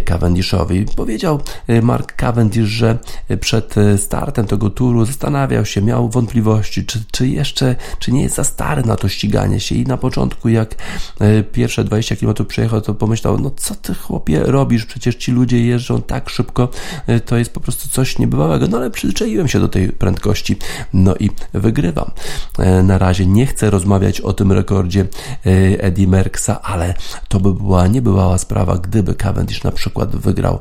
[0.05, 0.85] Cavendishowi.
[0.95, 2.97] Powiedział powiedział y, Mark Cavendish, że
[3.31, 8.23] y, przed y, startem tego turu zastanawiał się, miał wątpliwości, czy, czy jeszcze, czy nie
[8.23, 9.75] jest za stary na to ściganie się.
[9.75, 10.75] I na początku jak
[11.51, 16.01] pierwsze 20 km przejechał, to pomyślał, no co ty chłopie robisz, przecież ci ludzie jeżdżą
[16.01, 16.69] tak szybko,
[17.25, 20.57] to jest po prostu coś niebywałego, no ale przyzwyczaiłem się do tej prędkości,
[20.93, 22.11] no i wygrywam.
[22.83, 25.07] Na razie nie chcę rozmawiać o tym rekordzie
[25.79, 26.93] Eddie Merksa, ale
[27.27, 30.59] to by była niebywała sprawa, gdyby Cavendish na przykład wygrał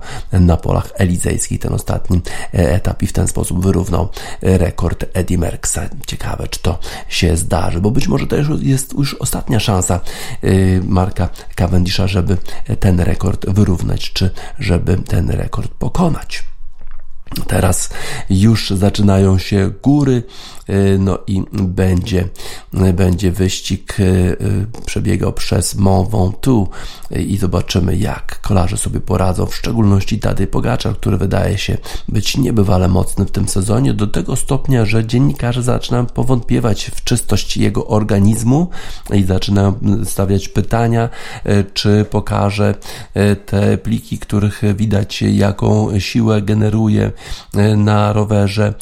[0.50, 2.20] na polach elizejskich ten ostatni
[2.54, 4.08] e, etap i w ten sposób wyrównał
[4.42, 5.78] e, rekord Eddie Merckxa.
[6.06, 6.78] Ciekawe, czy to
[7.08, 10.00] się zdarzy, bo być może to jest już ostatnia szansa
[10.42, 10.50] e,
[10.84, 12.36] Marka Cavendisha, żeby
[12.80, 16.44] ten rekord wyrównać, czy żeby ten rekord pokonać.
[17.46, 17.90] Teraz
[18.30, 20.22] już zaczynają się góry,
[20.98, 22.28] no i będzie,
[22.94, 24.04] będzie wyścig e,
[24.86, 26.76] przebiegał przez Mont Ventoux
[27.16, 32.88] i zobaczymy jak kolarze sobie poradzą, w szczególności Tadej Pogaczar, który wydaje się być niebywale
[32.88, 38.68] mocny w tym sezonie, do tego stopnia, że dziennikarze zaczynają powątpiewać w czystość jego organizmu
[39.12, 41.08] i zaczynają stawiać pytania,
[41.44, 42.74] e, czy pokaże
[43.46, 47.12] te pliki, których widać jaką siłę generuje
[47.76, 48.74] na rowerze,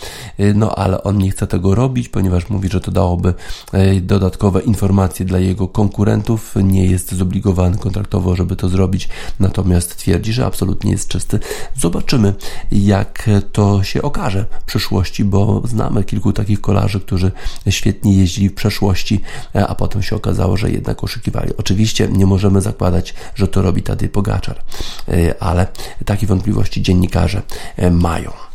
[0.55, 3.35] no ale on nie chce tego robić, ponieważ mówi, że to dałoby
[3.73, 6.55] e, dodatkowe informacje dla jego konkurentów.
[6.63, 9.09] Nie jest zobligowany kontraktowo, żeby to zrobić,
[9.41, 11.39] natomiast twierdzi, że absolutnie jest czysty.
[11.77, 12.35] Zobaczymy,
[12.73, 17.33] jak to się okaże w przyszłości, bo znamy kilku takich kolarzy, którzy
[17.71, 19.21] świetnie jeździli w przeszłości,
[19.55, 21.51] e, a potem się okazało, że jednak oszukiwali.
[21.57, 24.59] Oczywiście nie możemy zakładać, że to robi Tadej Pogaczar,
[25.09, 25.67] e, ale
[26.05, 27.43] takie wątpliwości dziennikarze
[27.91, 28.48] mają.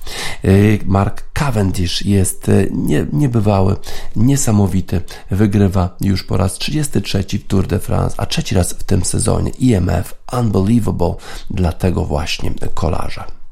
[0.46, 3.76] Y, Mark Cavendish jest y, nie, niebywały,
[4.16, 5.02] niesamowity.
[5.32, 9.52] Wygrywa już po raz 33 w Tour de France, a trzeci raz w tym sezonie.
[9.60, 11.16] IMF Unbelievable
[11.50, 13.43] dla tego właśnie kolarza.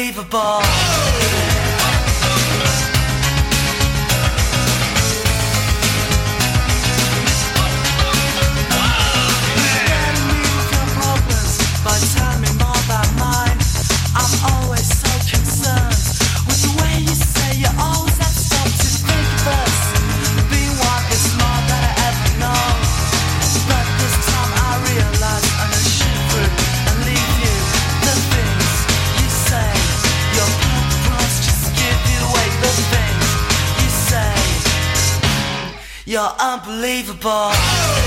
[0.00, 0.89] Unbelievable.
[36.38, 37.99] Unbelievable.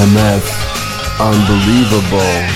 [0.00, 0.44] EMF
[1.20, 2.48] Unbelievable.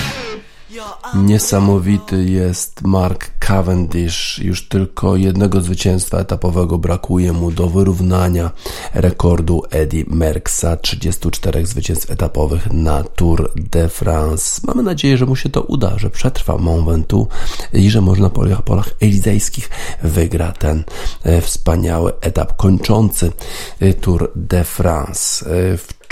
[0.71, 4.39] You're Niesamowity jest Mark Cavendish.
[4.39, 8.51] Już tylko jednego zwycięstwa etapowego brakuje mu do wyrównania
[8.93, 14.61] rekordu Eddie Merckxa 34 zwycięstw etapowych na Tour de France.
[14.67, 17.35] Mamy nadzieję, że mu się to uda, że przetrwa Mont Ventoux
[17.73, 19.69] i że może na polach, polach elizejskich
[20.03, 20.83] wygra ten
[21.23, 23.31] e, wspaniały etap kończący
[23.79, 25.45] e, Tour de France.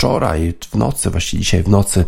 [0.04, 2.04] Wczoraj w nocy, właściwie dzisiaj w nocy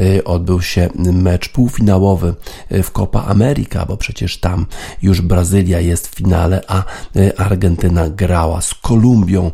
[0.00, 2.34] y, odbył się mecz półfinałowy
[2.72, 4.66] y, w Copa America, bo przecież tam
[5.02, 6.82] już Brazylia jest w finale, a
[7.16, 9.50] y, Argentyna grała z Kolumbią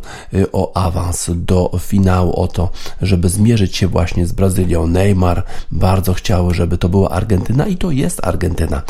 [0.52, 2.70] o awans do finału, o to,
[3.02, 4.86] żeby zmierzyć się właśnie z Brazylią.
[4.86, 8.82] Neymar bardzo chciał, żeby to była Argentyna i to jest Argentyna.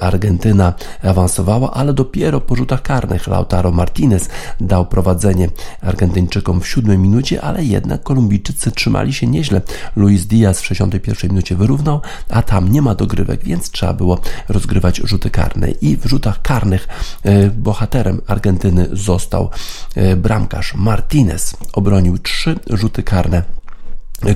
[0.00, 4.28] Argentyna awansowała, ale dopiero po rzutach karnych Lautaro Martinez
[4.60, 5.48] dał prowadzenie
[5.80, 9.60] Argentyńczykom w siódmej minucie, ale jednak Kolumbijczycy trzymali się nieźle.
[9.96, 15.00] Luis Diaz w 61 minucie wyrównał, a tam nie ma dogrywek, więc trzeba było rozgrywać
[15.04, 15.70] rzuty karne.
[15.70, 16.88] I w rzutach karnych
[17.22, 19.50] e, bohaterem Argentyny został
[19.94, 21.56] e, bramkarz Martinez.
[21.72, 23.63] Obronił trzy rzuty karne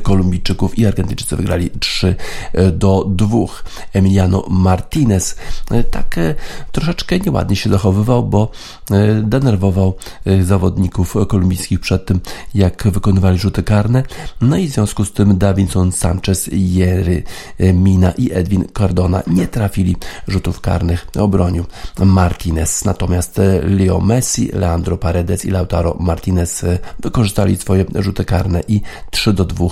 [0.03, 2.15] Kolumbijczyków i Argentyńczycy wygrali 3
[2.73, 3.39] do 2.
[3.93, 5.37] Emiliano Martinez
[5.71, 6.35] e, tak e,
[6.73, 8.51] troszeczkę nieładnie się zachowywał, bo
[8.91, 9.95] e, denerwował
[10.43, 12.21] zawodników kolumbijskich przed tym,
[12.55, 14.03] jak wykonywali rzuty karne.
[14.41, 17.23] No i w związku z tym Davinson Sanchez, Jerry
[17.75, 19.97] Mina i Edwin Cardona nie trafili
[20.29, 21.07] rzutów karnych.
[21.19, 21.65] Obronił
[21.99, 22.85] Martinez.
[22.85, 26.65] Natomiast Leo Messi, Leandro Paredes i Lautaro Martinez
[26.99, 28.81] wykorzystali swoje rzuty karne i
[29.11, 29.69] 3 do 2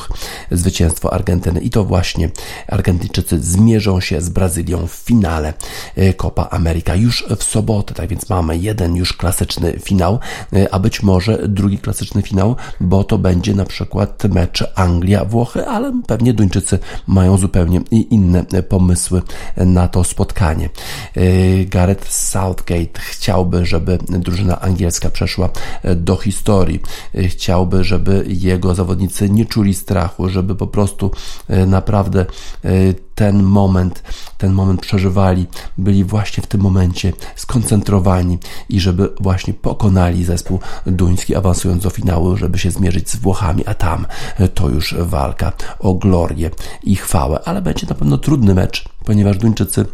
[0.51, 2.31] zwycięstwo Argentyny i to właśnie
[2.69, 5.55] Argentyńczycy zmierzą się z Brazylią w finale
[5.97, 10.19] e, Copa America już w sobotę, tak więc mamy jeden już klasyczny finał,
[10.53, 15.93] e, a być może drugi klasyczny finał, bo to będzie na przykład mecz Anglia-Włochy, ale
[16.07, 19.23] pewnie Duńczycy mają zupełnie inne pomysły
[19.57, 20.71] na to spotkanie.
[21.17, 25.49] E, Gareth Southgate chciałby, żeby drużyna angielska przeszła
[25.97, 26.81] do historii.
[27.29, 31.11] Chciałby, żeby jego zawodnicy nie czuli strachu, żeby po prostu
[31.49, 32.21] e, naprawdę
[32.65, 32.71] e,
[33.15, 34.03] ten moment,
[34.39, 35.47] ten moment przeżywali,
[35.79, 42.37] byli właśnie w tym momencie skoncentrowani i żeby właśnie pokonali zespół duński, awansując do finału,
[42.37, 44.07] żeby się zmierzyć z Włochami, a tam
[44.39, 46.51] e, to już walka o glorię
[46.83, 49.87] i chwałę, ale będzie na pewno trudny mecz, ponieważ Duńczycy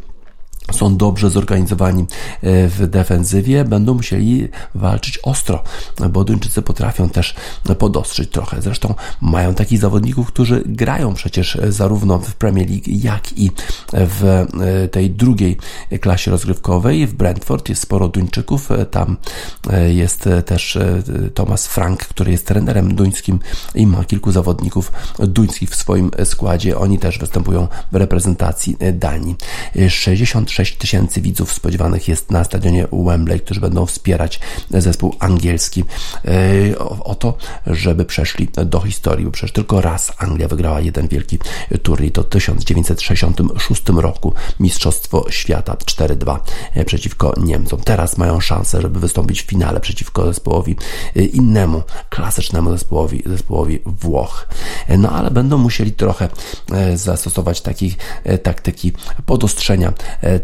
[0.73, 5.63] są dobrze zorganizowani e, w defensywie, będą musieli walczyć ostro,
[6.11, 7.35] bo Duńczycy potrafią też
[7.79, 8.63] podostrzyć trochę.
[8.63, 13.51] Zresztą mają takich zawodników, którzy grają przecież zarówno w Premier League, jak i
[13.93, 15.57] w e, tej drugiej
[16.01, 17.07] klasie rozgrywkowej.
[17.07, 19.17] W Brentford jest sporo Duńczyków, tam
[19.71, 20.79] e, jest też
[21.35, 23.39] Thomas Frank, który jest trenerem duńskim
[23.75, 26.79] i ma kilku zawodników duńskich w swoim składzie.
[26.79, 29.37] Oni też występują w reprezentacji Danii.
[29.89, 34.41] 66 6 tysięcy widzów spodziewanych jest na stadionie Wembley, którzy będą wspierać
[34.71, 35.85] zespół angielski
[36.25, 37.37] e, o to,
[37.67, 41.39] żeby przeszli do historii, bo przecież tylko raz Anglia wygrała jeden wielki
[41.83, 46.39] turniej, to w 1966 roku Mistrzostwo Świata 4-2
[46.75, 47.81] e, przeciwko Niemcom.
[47.81, 50.77] Teraz mają szansę, żeby wystąpić w finale przeciwko zespołowi
[51.17, 54.49] e, innemu, klasycznemu zespołowi, zespołowi Włoch.
[54.99, 56.29] No ale będą musieli trochę
[56.95, 57.97] zastosować takich
[58.43, 58.93] taktyki
[59.27, 59.93] podostrzenia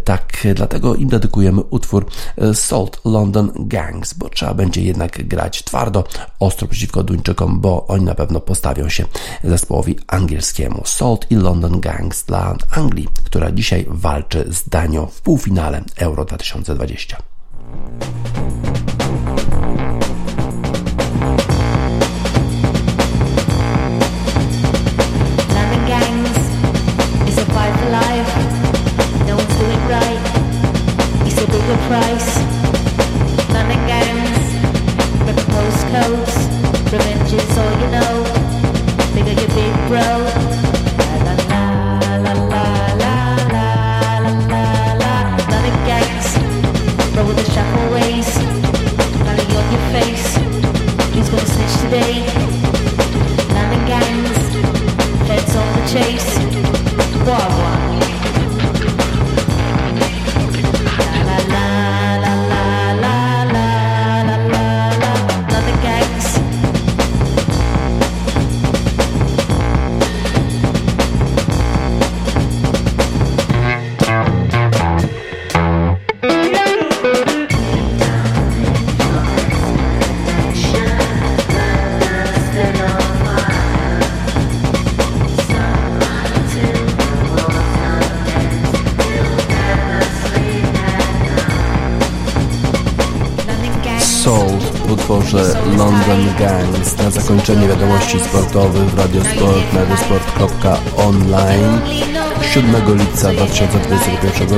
[0.05, 6.05] tak dlatego im dedykujemy utwór e, Salt London Gangs, bo trzeba będzie jednak grać twardo,
[6.41, 9.05] ostro przeciwko Duńczykom, bo oni na pewno postawią się
[9.45, 10.83] zespołowi angielskiemu.
[10.85, 17.17] Salt i London Gangs dla Anglii, która dzisiaj walczy z Danią w półfinale Euro 2020.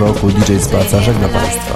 [0.00, 1.74] roku DJ Spaca żegna Państwa.